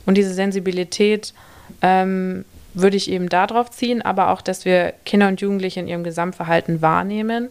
Und 0.06 0.16
diese 0.16 0.32
Sensibilität 0.32 1.34
ähm, 1.82 2.44
würde 2.72 2.96
ich 2.96 3.10
eben 3.10 3.28
darauf 3.28 3.70
ziehen, 3.70 4.00
aber 4.02 4.30
auch, 4.30 4.40
dass 4.40 4.64
wir 4.64 4.94
Kinder 5.04 5.28
und 5.28 5.40
Jugendliche 5.40 5.80
in 5.80 5.88
ihrem 5.88 6.04
Gesamtverhalten 6.04 6.80
wahrnehmen, 6.80 7.50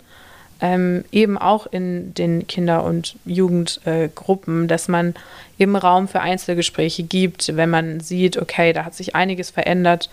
ähm, 0.62 1.04
eben 1.12 1.38
auch 1.38 1.68
in 1.68 2.14
den 2.14 2.48
Kinder- 2.48 2.86
und 2.86 3.18
Jugendgruppen, 3.26 4.64
äh, 4.64 4.68
dass 4.68 4.88
man 4.88 5.14
eben 5.60 5.76
Raum 5.76 6.08
für 6.08 6.22
Einzelgespräche 6.22 7.04
gibt, 7.04 7.56
wenn 7.58 7.70
man 7.70 8.00
sieht, 8.00 8.38
okay, 8.38 8.72
da 8.72 8.86
hat 8.86 8.96
sich 8.96 9.16
einiges 9.16 9.50
verändert. 9.50 10.10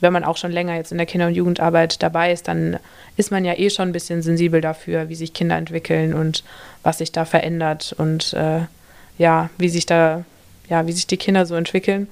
Wenn 0.00 0.12
man 0.12 0.24
auch 0.24 0.36
schon 0.36 0.52
länger 0.52 0.76
jetzt 0.76 0.92
in 0.92 0.98
der 0.98 1.06
Kinder- 1.06 1.26
und 1.26 1.34
Jugendarbeit 1.34 2.02
dabei 2.02 2.32
ist, 2.32 2.48
dann 2.48 2.78
ist 3.16 3.30
man 3.30 3.44
ja 3.44 3.54
eh 3.58 3.70
schon 3.70 3.88
ein 3.88 3.92
bisschen 3.92 4.22
sensibel 4.22 4.60
dafür, 4.60 5.08
wie 5.08 5.14
sich 5.14 5.34
Kinder 5.34 5.56
entwickeln 5.56 6.14
und 6.14 6.44
was 6.82 6.98
sich 6.98 7.12
da 7.12 7.24
verändert 7.24 7.94
und 7.98 8.32
äh, 8.34 8.60
ja, 9.18 9.50
wie 9.58 9.68
sich 9.68 9.86
da, 9.86 10.24
ja, 10.68 10.86
wie 10.86 10.92
sich 10.92 11.06
die 11.06 11.16
Kinder 11.16 11.46
so 11.46 11.54
entwickeln. 11.54 12.08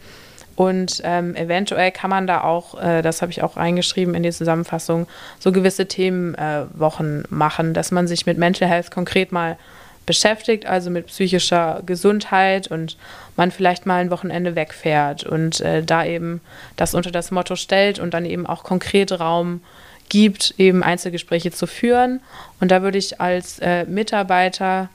Und 0.57 1.03
ähm, 1.05 1.37
eventuell 1.37 1.93
kann 1.93 2.09
man 2.09 2.27
da 2.27 2.41
auch, 2.43 2.81
äh, 2.81 3.03
das 3.03 3.21
habe 3.21 3.31
ich 3.31 3.43
auch 3.43 3.59
reingeschrieben 3.59 4.15
in 4.15 4.23
die 4.23 4.33
Zusammenfassung, 4.33 5.07
so 5.39 5.53
gewisse 5.53 5.87
Themenwochen 5.87 7.25
äh, 7.25 7.29
machen, 7.29 7.75
dass 7.75 7.93
man 7.93 8.09
sich 8.09 8.25
mit 8.25 8.39
Mental 8.39 8.67
Health 8.67 8.91
konkret 8.91 9.33
mal 9.33 9.59
beschäftigt, 10.07 10.67
also 10.67 10.89
mit 10.89 11.09
psychischer 11.09 11.83
Gesundheit 11.85 12.69
und 12.69 12.97
man 13.37 13.51
vielleicht 13.51 13.85
mal 13.85 14.01
ein 14.01 14.11
Wochenende 14.11 14.55
wegfährt 14.55 15.25
und 15.25 15.61
äh, 15.61 15.83
da 15.83 16.05
eben 16.05 16.41
das 16.77 16.95
unter 16.95 17.11
das 17.11 17.31
Motto 17.31 17.57
stellt 17.57 17.99
und 17.99 18.15
dann 18.15 18.25
eben 18.25 18.47
auch 18.47 18.63
konkret 18.63 19.13
Raum 19.13 19.61
gibt, 20.09 20.55
eben 20.59 20.83
Einzelgespräche 20.83 21.51
zu 21.51 21.67
führen. 21.67 22.21
Und 22.61 22.71
da 22.71 22.83
würde 22.83 22.99
ich 22.99 23.21
als 23.21 23.59
äh, 23.59 23.85
Mitarbeiter 23.85 24.89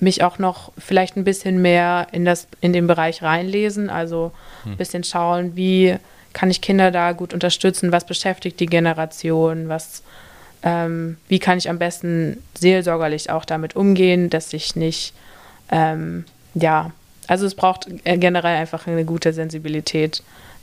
mich 0.00 0.24
auch 0.24 0.38
noch 0.38 0.72
vielleicht 0.78 1.16
ein 1.16 1.24
bisschen 1.24 1.62
mehr 1.62 2.08
in, 2.12 2.24
das, 2.24 2.48
in 2.60 2.72
den 2.72 2.86
Bereich 2.86 3.22
reinlesen, 3.22 3.90
also 3.90 4.32
ein 4.64 4.72
hm. 4.72 4.76
bisschen 4.76 5.04
schauen, 5.04 5.56
wie 5.56 5.96
kann 6.32 6.50
ich 6.50 6.60
Kinder 6.60 6.90
da 6.90 7.12
gut 7.12 7.34
unterstützen, 7.34 7.92
was 7.92 8.06
beschäftigt 8.06 8.60
die 8.60 8.66
Generation, 8.66 9.68
was, 9.68 10.02
ähm, 10.62 11.16
wie 11.28 11.38
kann 11.38 11.58
ich 11.58 11.70
am 11.70 11.78
besten 11.78 12.42
seelsorgerlich 12.58 13.30
auch 13.30 13.44
damit 13.44 13.76
umgehen, 13.76 14.30
dass 14.30 14.52
ich 14.52 14.76
nicht, 14.76 15.14
ähm, 15.70 16.24
ja, 16.54 16.90
also 17.26 17.46
es 17.46 17.54
braucht 17.54 17.86
generell 18.04 18.56
einfach 18.56 18.86
eine 18.86 19.04
gute 19.04 19.32
Sensibilität, 19.32 20.22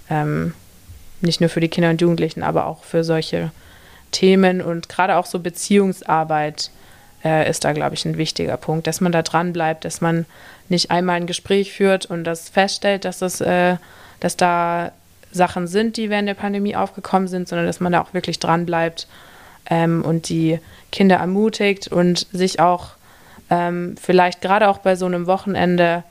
ähm, 0.09 0.53
nicht 1.21 1.41
nur 1.41 1.49
für 1.49 1.61
die 1.61 1.69
Kinder 1.69 1.89
und 1.89 2.01
Jugendlichen, 2.01 2.43
aber 2.43 2.67
auch 2.67 2.83
für 2.83 3.03
solche 3.03 3.51
Themen. 4.11 4.61
Und 4.61 4.89
gerade 4.89 5.15
auch 5.15 5.25
so 5.25 5.39
Beziehungsarbeit 5.39 6.69
äh, 7.23 7.49
ist 7.49 7.63
da, 7.63 7.73
glaube 7.73 7.95
ich, 7.95 8.05
ein 8.05 8.17
wichtiger 8.17 8.57
Punkt, 8.57 8.85
dass 8.85 9.01
man 9.01 9.11
da 9.11 9.23
dran 9.23 9.53
bleibt, 9.53 9.85
dass 9.85 10.01
man 10.01 10.25
nicht 10.69 10.91
einmal 10.91 11.15
ein 11.15 11.27
Gespräch 11.27 11.71
führt 11.71 12.05
und 12.05 12.23
das 12.23 12.49
feststellt, 12.49 13.05
dass, 13.05 13.19
das, 13.19 13.41
äh, 13.41 13.77
dass 14.19 14.37
da 14.37 14.91
Sachen 15.31 15.67
sind, 15.67 15.97
die 15.97 16.09
während 16.09 16.27
der 16.27 16.35
Pandemie 16.35 16.75
aufgekommen 16.75 17.27
sind, 17.27 17.47
sondern 17.47 17.65
dass 17.65 17.79
man 17.79 17.93
da 17.93 18.01
auch 18.01 18.13
wirklich 18.13 18.39
dran 18.39 18.65
bleibt 18.65 19.07
ähm, 19.69 20.03
und 20.03 20.29
die 20.29 20.59
Kinder 20.91 21.17
ermutigt 21.17 21.87
und 21.87 22.27
sich 22.31 22.59
auch 22.59 22.91
ähm, 23.49 23.95
vielleicht 24.01 24.41
gerade 24.41 24.69
auch 24.69 24.79
bei 24.79 24.95
so 24.95 25.05
einem 25.05 25.27
Wochenende, 25.27 26.03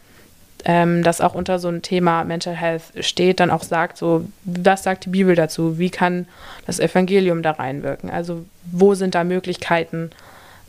ähm, 0.64 1.03
das 1.03 1.21
auch 1.21 1.35
unter 1.35 1.59
so 1.59 1.69
ein 1.69 1.83
Thema 1.83 2.25
Mental 2.25 2.55
Health 2.55 2.83
steht, 3.01 3.40
dann 3.40 3.51
auch 3.51 3.62
sagt, 3.62 3.99
so, 3.99 4.27
was 4.45 4.83
sagt 4.83 5.05
die 5.05 5.11
Bibel 5.11 5.35
dazu? 5.35 5.79
Wie 5.79 5.90
kann 5.90 6.27
das 6.66 6.81
Evangelium 6.81 7.42
da 7.42 7.53
reinwirken? 7.53 8.11
Also 8.11 8.45
wo 8.71 8.95
sind 8.95 9.14
da 9.14 9.25
Möglichkeiten, 9.25 10.11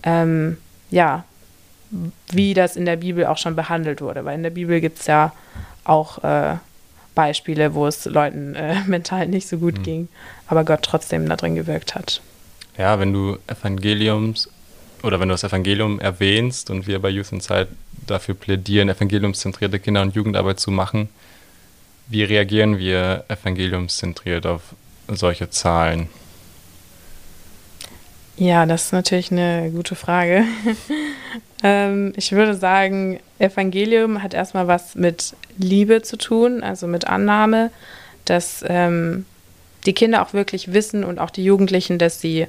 ähm, 0.04 0.58
ja, 0.90 1.24
wie 2.32 2.54
das 2.54 2.76
in 2.76 2.86
der 2.86 2.98
Bibel 2.98 3.26
auch 3.26 3.38
schon 3.38 3.56
behandelt 3.56 4.02
wurde. 4.02 4.26
Weil 4.26 4.36
in 4.36 4.44
der 4.44 4.50
Bibel 4.50 4.82
gibt 4.82 5.00
es 5.00 5.08
ja 5.08 5.32
auch 5.86 6.24
äh, 6.24 6.56
Beispiele, 7.16 7.74
wo 7.74 7.88
es 7.88 8.06
Leuten 8.06 8.56
äh, 8.56 8.76
mental 8.88 9.28
nicht 9.28 9.48
so 9.48 9.58
gut 9.58 9.80
mhm. 9.80 9.84
ging, 9.84 10.08
aber 10.48 10.64
Gott 10.64 10.84
trotzdem 10.84 11.28
da 11.28 11.36
drin 11.36 11.56
gewirkt 11.56 11.96
hat. 11.96 12.22
Ja, 12.78 13.00
wenn 13.00 13.12
du 13.12 13.38
Evangeliums 13.48 14.50
oder 15.04 15.20
wenn 15.20 15.30
du 15.30 15.34
das 15.34 15.44
Evangelium 15.44 16.00
erwähnst 16.00 16.70
und 16.70 16.88
wir 16.88 17.00
bei 17.00 17.10
Youth 17.10 17.32
Inside 17.32 17.70
dafür 18.06 18.36
plädieren, 18.36 18.90
evangeliumszentrierte 18.90 19.80
Kinder- 19.80 20.02
und 20.02 20.16
Jugendarbeit 20.16 20.60
zu 20.60 20.72
machen, 20.72 21.10
wie 22.08 22.24
reagieren 22.24 22.78
wir 22.78 23.26
evangeliumszentriert 23.28 24.46
auf 24.46 24.62
solche 25.08 25.50
Zahlen? 25.50 26.10
Ja, 28.38 28.68
das 28.68 28.86
ist 28.86 28.94
natürlich 28.94 29.32
eine 29.32 29.72
gute 29.72 29.96
Frage. 29.96 30.44
ähm, 31.64 32.14
ich 32.16 32.32
würde 32.32 32.54
sagen, 32.54 33.20
Evangelium 33.40 34.22
hat 34.22 34.36
erstmal 34.36 34.68
was 34.68 34.94
mit 34.94 35.36
Liebe 35.58 36.04
zu 36.04 36.18
tun, 36.18 36.62
also 36.62 36.86
mit 36.86 37.08
Annahme, 37.08 37.72
dass 38.26 38.64
ähm, 38.68 39.26
die 39.88 39.94
Kinder 39.94 40.22
auch 40.22 40.34
wirklich 40.34 40.72
wissen 40.72 41.04
und 41.04 41.18
auch 41.18 41.32
die 41.32 41.44
Jugendlichen, 41.44 41.98
dass 41.98 42.22
sie 42.22 42.46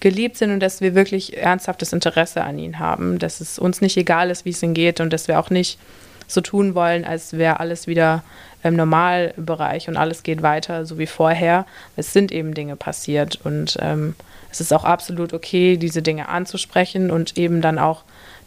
geliebt 0.00 0.36
sind 0.36 0.50
und 0.50 0.60
dass 0.60 0.80
wir 0.80 0.94
wirklich 0.94 1.36
ernsthaftes 1.36 1.92
Interesse 1.92 2.42
an 2.42 2.58
ihnen 2.58 2.78
haben, 2.78 3.18
dass 3.18 3.40
es 3.40 3.58
uns 3.58 3.80
nicht 3.80 3.96
egal 3.96 4.30
ist, 4.30 4.44
wie 4.44 4.50
es 4.50 4.62
ihnen 4.62 4.74
geht 4.74 5.00
und 5.00 5.12
dass 5.12 5.28
wir 5.28 5.38
auch 5.38 5.50
nicht 5.50 5.78
so 6.26 6.40
tun 6.40 6.74
wollen, 6.74 7.04
als 7.04 7.36
wäre 7.36 7.60
alles 7.60 7.86
wieder 7.86 8.22
im 8.62 8.76
Normalbereich 8.76 9.88
und 9.88 9.96
alles 9.96 10.22
geht 10.22 10.42
weiter, 10.42 10.86
so 10.86 10.98
wie 10.98 11.06
vorher. 11.06 11.66
Es 11.96 12.12
sind 12.12 12.30
eben 12.30 12.54
Dinge 12.54 12.76
passiert 12.76 13.40
und 13.44 13.78
ähm, 13.80 14.14
es 14.50 14.60
ist 14.60 14.72
auch 14.72 14.84
absolut 14.84 15.32
okay, 15.32 15.76
diese 15.76 16.02
Dinge 16.02 16.28
anzusprechen 16.28 17.10
und 17.10 17.36
eben 17.36 17.60
dann 17.62 17.78
auch 17.78 18.02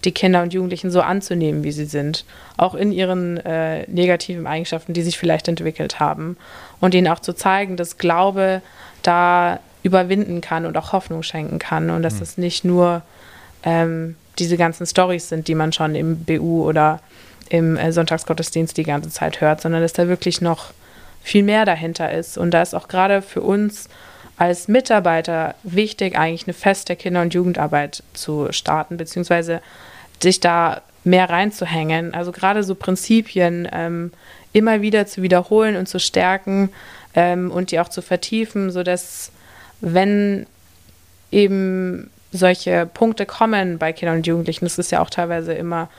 die 0.06 0.12
Kinder 0.12 0.42
und 0.44 0.54
Jugendlichen 0.54 0.92
so 0.92 1.02
anzunehmen, 1.02 1.64
wie 1.64 1.72
sie 1.72 1.86
sind, 1.86 2.26
auch 2.58 2.76
in 2.76 2.92
ihren 2.92 3.38
äh, 3.38 3.90
negativen 3.90 4.46
Eigenschaften, 4.48 4.94
die 4.94 5.02
sich 5.02 5.18
vielleicht 5.18 5.48
entwickelt 5.48 6.00
haben. 6.00 6.38
Und 6.82 6.94
ihnen 6.94 7.08
auch 7.08 7.20
zu 7.20 7.34
zeigen, 7.34 7.78
dass 7.78 7.98
Glaube 7.98 8.62
da 9.02 9.60
überwinden 9.84 10.42
kann 10.42 10.66
und 10.66 10.78
auch 10.78 10.94
Hoffnung 10.94 11.24
schenken 11.24 11.60
kann 11.60 11.90
und 11.90 12.02
dass 12.04 12.16
mhm. 12.16 12.22
es 12.24 12.38
nicht 12.38 12.66
nur 12.66 13.02
ähm, 13.64 14.16
diese 14.40 14.58
ganzen 14.58 14.88
Stories 14.88 15.30
sind, 15.30 15.48
die 15.48 15.56
man 15.56 15.74
schon 15.74 15.96
im 15.96 16.24
BU 16.24 16.68
oder 16.68 17.00
im 17.50 17.78
äh, 17.78 17.92
Sonntagsgottesdienst 17.92 18.76
die 18.78 18.84
ganze 18.84 19.10
Zeit 19.10 19.42
hört, 19.42 19.62
sondern 19.62 19.82
dass 19.82 19.94
da 19.94 20.08
wirklich 20.08 20.42
noch 20.42 20.72
viel 21.22 21.44
mehr 21.44 21.66
dahinter 21.66 22.12
ist. 22.12 22.38
Und 22.38 22.52
da 22.52 22.62
ist 22.62 22.74
auch 22.74 22.88
gerade 22.88 23.22
für 23.22 23.42
uns 23.42 23.90
als 24.38 24.68
Mitarbeiter 24.68 25.56
wichtig, 25.64 26.18
eigentlich 26.18 26.48
eine 26.48 26.54
feste 26.54 26.96
Kinder- 26.96 27.22
und 27.22 27.34
Jugendarbeit 27.34 28.04
zu 28.14 28.48
starten, 28.52 28.98
beziehungsweise 28.98 29.62
sich 30.22 30.40
da 30.40 30.82
mehr 31.04 31.30
reinzuhängen. 31.30 32.14
Also 32.14 32.32
gerade 32.32 32.64
so 32.64 32.76
Prinzipien 32.76 33.68
ähm, 33.72 34.12
immer 34.54 34.82
wieder 34.82 35.06
zu 35.06 35.22
wiederholen 35.22 35.76
und 35.76 35.88
zu 35.88 36.00
stärken 36.00 36.70
ähm, 37.14 37.52
und 37.52 37.72
die 37.72 37.80
auch 37.80 37.90
zu 37.90 38.02
vertiefen, 38.02 38.72
sodass 38.72 39.32
wenn 39.84 40.46
eben 41.32 42.10
solche 42.32 42.86
Punkte 42.86 43.26
kommen 43.26 43.78
bei 43.78 43.94
Kindern 43.94 44.18
und 44.18 44.28
Jugendlichen, 44.28 44.66
das 44.66 44.80
ist 44.80 44.92
ja 44.92 45.02
auch 45.02 45.10
teilweise 45.10 45.54
immer 45.54 45.90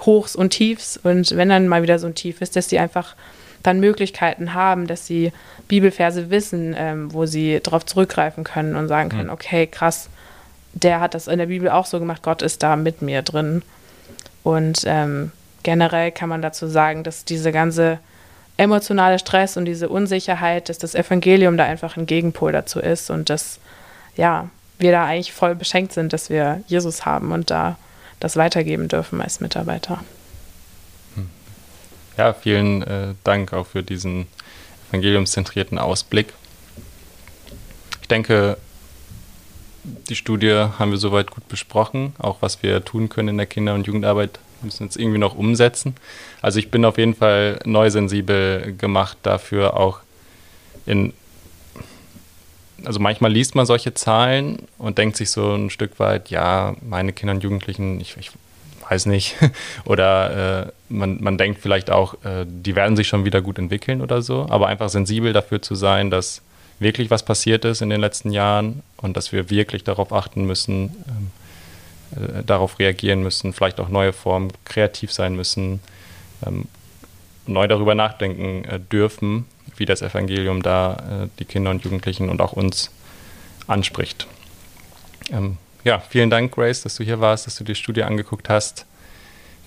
Hochs 0.00 0.36
und 0.36 0.50
Tiefs 0.50 0.96
und 0.96 1.36
wenn 1.36 1.48
dann 1.48 1.68
mal 1.68 1.82
wieder 1.82 1.98
so 1.98 2.06
ein 2.06 2.14
Tief 2.14 2.40
ist, 2.40 2.56
dass 2.56 2.68
die 2.68 2.78
einfach 2.78 3.14
dann 3.62 3.80
Möglichkeiten 3.80 4.54
haben, 4.54 4.86
dass 4.86 5.06
sie 5.06 5.32
Bibelverse 5.66 6.30
wissen, 6.30 6.74
ähm, 6.76 7.12
wo 7.12 7.26
sie 7.26 7.60
darauf 7.62 7.86
zurückgreifen 7.86 8.44
können 8.44 8.76
und 8.76 8.88
sagen 8.88 9.08
können, 9.08 9.26
mhm. 9.26 9.32
okay, 9.32 9.66
krass, 9.66 10.08
der 10.72 11.00
hat 11.00 11.14
das 11.14 11.26
in 11.26 11.38
der 11.38 11.46
Bibel 11.46 11.68
auch 11.68 11.86
so 11.86 11.98
gemacht, 11.98 12.22
Gott 12.22 12.42
ist 12.42 12.62
da 12.62 12.76
mit 12.76 13.02
mir 13.02 13.22
drin. 13.22 13.62
Und 14.42 14.82
ähm, 14.86 15.32
generell 15.62 16.12
kann 16.12 16.28
man 16.28 16.42
dazu 16.42 16.66
sagen, 16.66 17.02
dass 17.02 17.24
diese 17.24 17.50
ganze 17.50 17.98
emotionale 18.58 19.18
Stress 19.18 19.56
und 19.56 19.64
diese 19.64 19.88
Unsicherheit, 19.88 20.68
dass 20.68 20.78
das 20.78 20.94
Evangelium 20.94 21.56
da 21.56 21.64
einfach 21.64 21.96
ein 21.96 22.06
Gegenpol 22.06 22.52
dazu 22.52 22.80
ist 22.80 23.08
und 23.08 23.30
dass, 23.30 23.58
ja, 24.16 24.50
wir 24.78 24.92
da 24.92 25.06
eigentlich 25.06 25.32
voll 25.32 25.54
beschenkt 25.54 25.92
sind, 25.92 26.12
dass 26.12 26.28
wir 26.28 26.62
Jesus 26.66 27.06
haben 27.06 27.32
und 27.32 27.50
da 27.50 27.78
das 28.20 28.36
weitergeben 28.36 28.88
dürfen 28.88 29.22
als 29.22 29.40
Mitarbeiter. 29.40 30.00
Ja, 32.16 32.32
vielen 32.32 32.82
äh, 32.82 33.14
Dank 33.22 33.52
auch 33.52 33.66
für 33.66 33.84
diesen 33.84 34.26
evangeliumszentrierten 34.90 35.78
Ausblick. 35.78 36.32
Ich 38.02 38.08
denke, 38.08 38.58
die 39.84 40.16
Studie 40.16 40.52
haben 40.78 40.90
wir 40.90 40.98
soweit 40.98 41.30
gut 41.30 41.46
besprochen, 41.46 42.14
auch 42.18 42.38
was 42.40 42.62
wir 42.62 42.84
tun 42.84 43.08
können 43.08 43.28
in 43.28 43.36
der 43.36 43.46
Kinder- 43.46 43.74
und 43.74 43.86
Jugendarbeit 43.86 44.40
müssen 44.62 44.84
jetzt 44.84 44.96
irgendwie 44.96 45.18
noch 45.18 45.36
umsetzen. 45.36 45.94
Also 46.42 46.58
ich 46.58 46.70
bin 46.70 46.84
auf 46.84 46.98
jeden 46.98 47.14
Fall 47.14 47.58
neu 47.64 47.90
sensibel 47.90 48.74
gemacht 48.76 49.18
dafür, 49.22 49.76
auch 49.76 50.00
in 50.86 51.12
also 52.84 53.00
manchmal 53.00 53.32
liest 53.32 53.54
man 53.54 53.66
solche 53.66 53.94
Zahlen 53.94 54.60
und 54.78 54.98
denkt 54.98 55.16
sich 55.16 55.30
so 55.30 55.54
ein 55.54 55.70
Stück 55.70 55.98
weit, 55.98 56.30
ja, 56.30 56.76
meine 56.80 57.12
Kinder 57.12 57.34
und 57.34 57.42
Jugendlichen, 57.42 58.00
ich, 58.00 58.16
ich 58.18 58.30
weiß 58.88 59.06
nicht. 59.06 59.36
oder 59.84 60.66
äh, 60.66 60.72
man, 60.88 61.22
man 61.22 61.38
denkt 61.38 61.60
vielleicht 61.60 61.90
auch, 61.90 62.14
äh, 62.24 62.44
die 62.46 62.76
werden 62.76 62.96
sich 62.96 63.08
schon 63.08 63.24
wieder 63.24 63.42
gut 63.42 63.58
entwickeln 63.58 64.00
oder 64.00 64.22
so. 64.22 64.46
Aber 64.48 64.68
einfach 64.68 64.88
sensibel 64.88 65.32
dafür 65.32 65.60
zu 65.60 65.74
sein, 65.74 66.10
dass 66.10 66.42
wirklich 66.78 67.10
was 67.10 67.24
passiert 67.24 67.64
ist 67.64 67.82
in 67.82 67.90
den 67.90 68.00
letzten 68.00 68.30
Jahren 68.30 68.82
und 68.98 69.16
dass 69.16 69.32
wir 69.32 69.50
wirklich 69.50 69.82
darauf 69.84 70.12
achten 70.12 70.44
müssen, 70.44 70.90
ähm, 71.08 71.30
äh, 72.12 72.42
darauf 72.44 72.78
reagieren 72.78 73.22
müssen, 73.22 73.52
vielleicht 73.52 73.80
auch 73.80 73.88
neue 73.88 74.12
Formen 74.12 74.52
kreativ 74.64 75.12
sein 75.12 75.34
müssen, 75.34 75.80
ähm, 76.46 76.66
neu 77.46 77.66
darüber 77.66 77.94
nachdenken 77.94 78.64
äh, 78.64 78.80
dürfen, 78.80 79.46
wie 79.76 79.84
das 79.84 80.02
Evangelium 80.02 80.62
da 80.62 81.24
äh, 81.24 81.28
die 81.38 81.44
Kinder 81.44 81.70
und 81.70 81.84
Jugendlichen 81.84 82.28
und 82.28 82.40
auch 82.40 82.52
uns 82.52 82.90
anspricht. 83.66 84.26
Ähm, 85.30 85.58
ja, 85.84 86.00
vielen 86.00 86.30
Dank, 86.30 86.54
Grace, 86.54 86.82
dass 86.82 86.96
du 86.96 87.04
hier 87.04 87.20
warst, 87.20 87.46
dass 87.46 87.56
du 87.56 87.64
die 87.64 87.74
Studie 87.74 88.02
angeguckt 88.02 88.48
hast. 88.48 88.86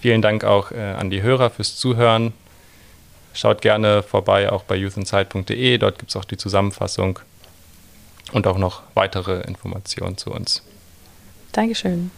Vielen 0.02 0.22
Dank 0.22 0.44
auch 0.44 0.72
äh, 0.72 0.80
an 0.80 1.10
die 1.10 1.22
Hörer 1.22 1.50
fürs 1.50 1.78
Zuhören. 1.78 2.34
Schaut 3.34 3.62
gerne 3.62 4.04
vorbei 4.04 4.52
auch 4.52 4.64
bei 4.64 4.76
youthinside.de. 4.76 5.78
Dort 5.78 6.00
gibt 6.00 6.10
es 6.10 6.16
auch 6.16 6.26
die 6.26 6.38
Zusammenfassung 6.38 7.20
und 8.34 8.48
auch 8.48 8.58
noch 8.58 8.84
weitere 8.94 9.42
Informationen 9.42 10.18
zu 10.18 10.32
uns. 10.32 10.64
Dankeschön. 11.52 12.12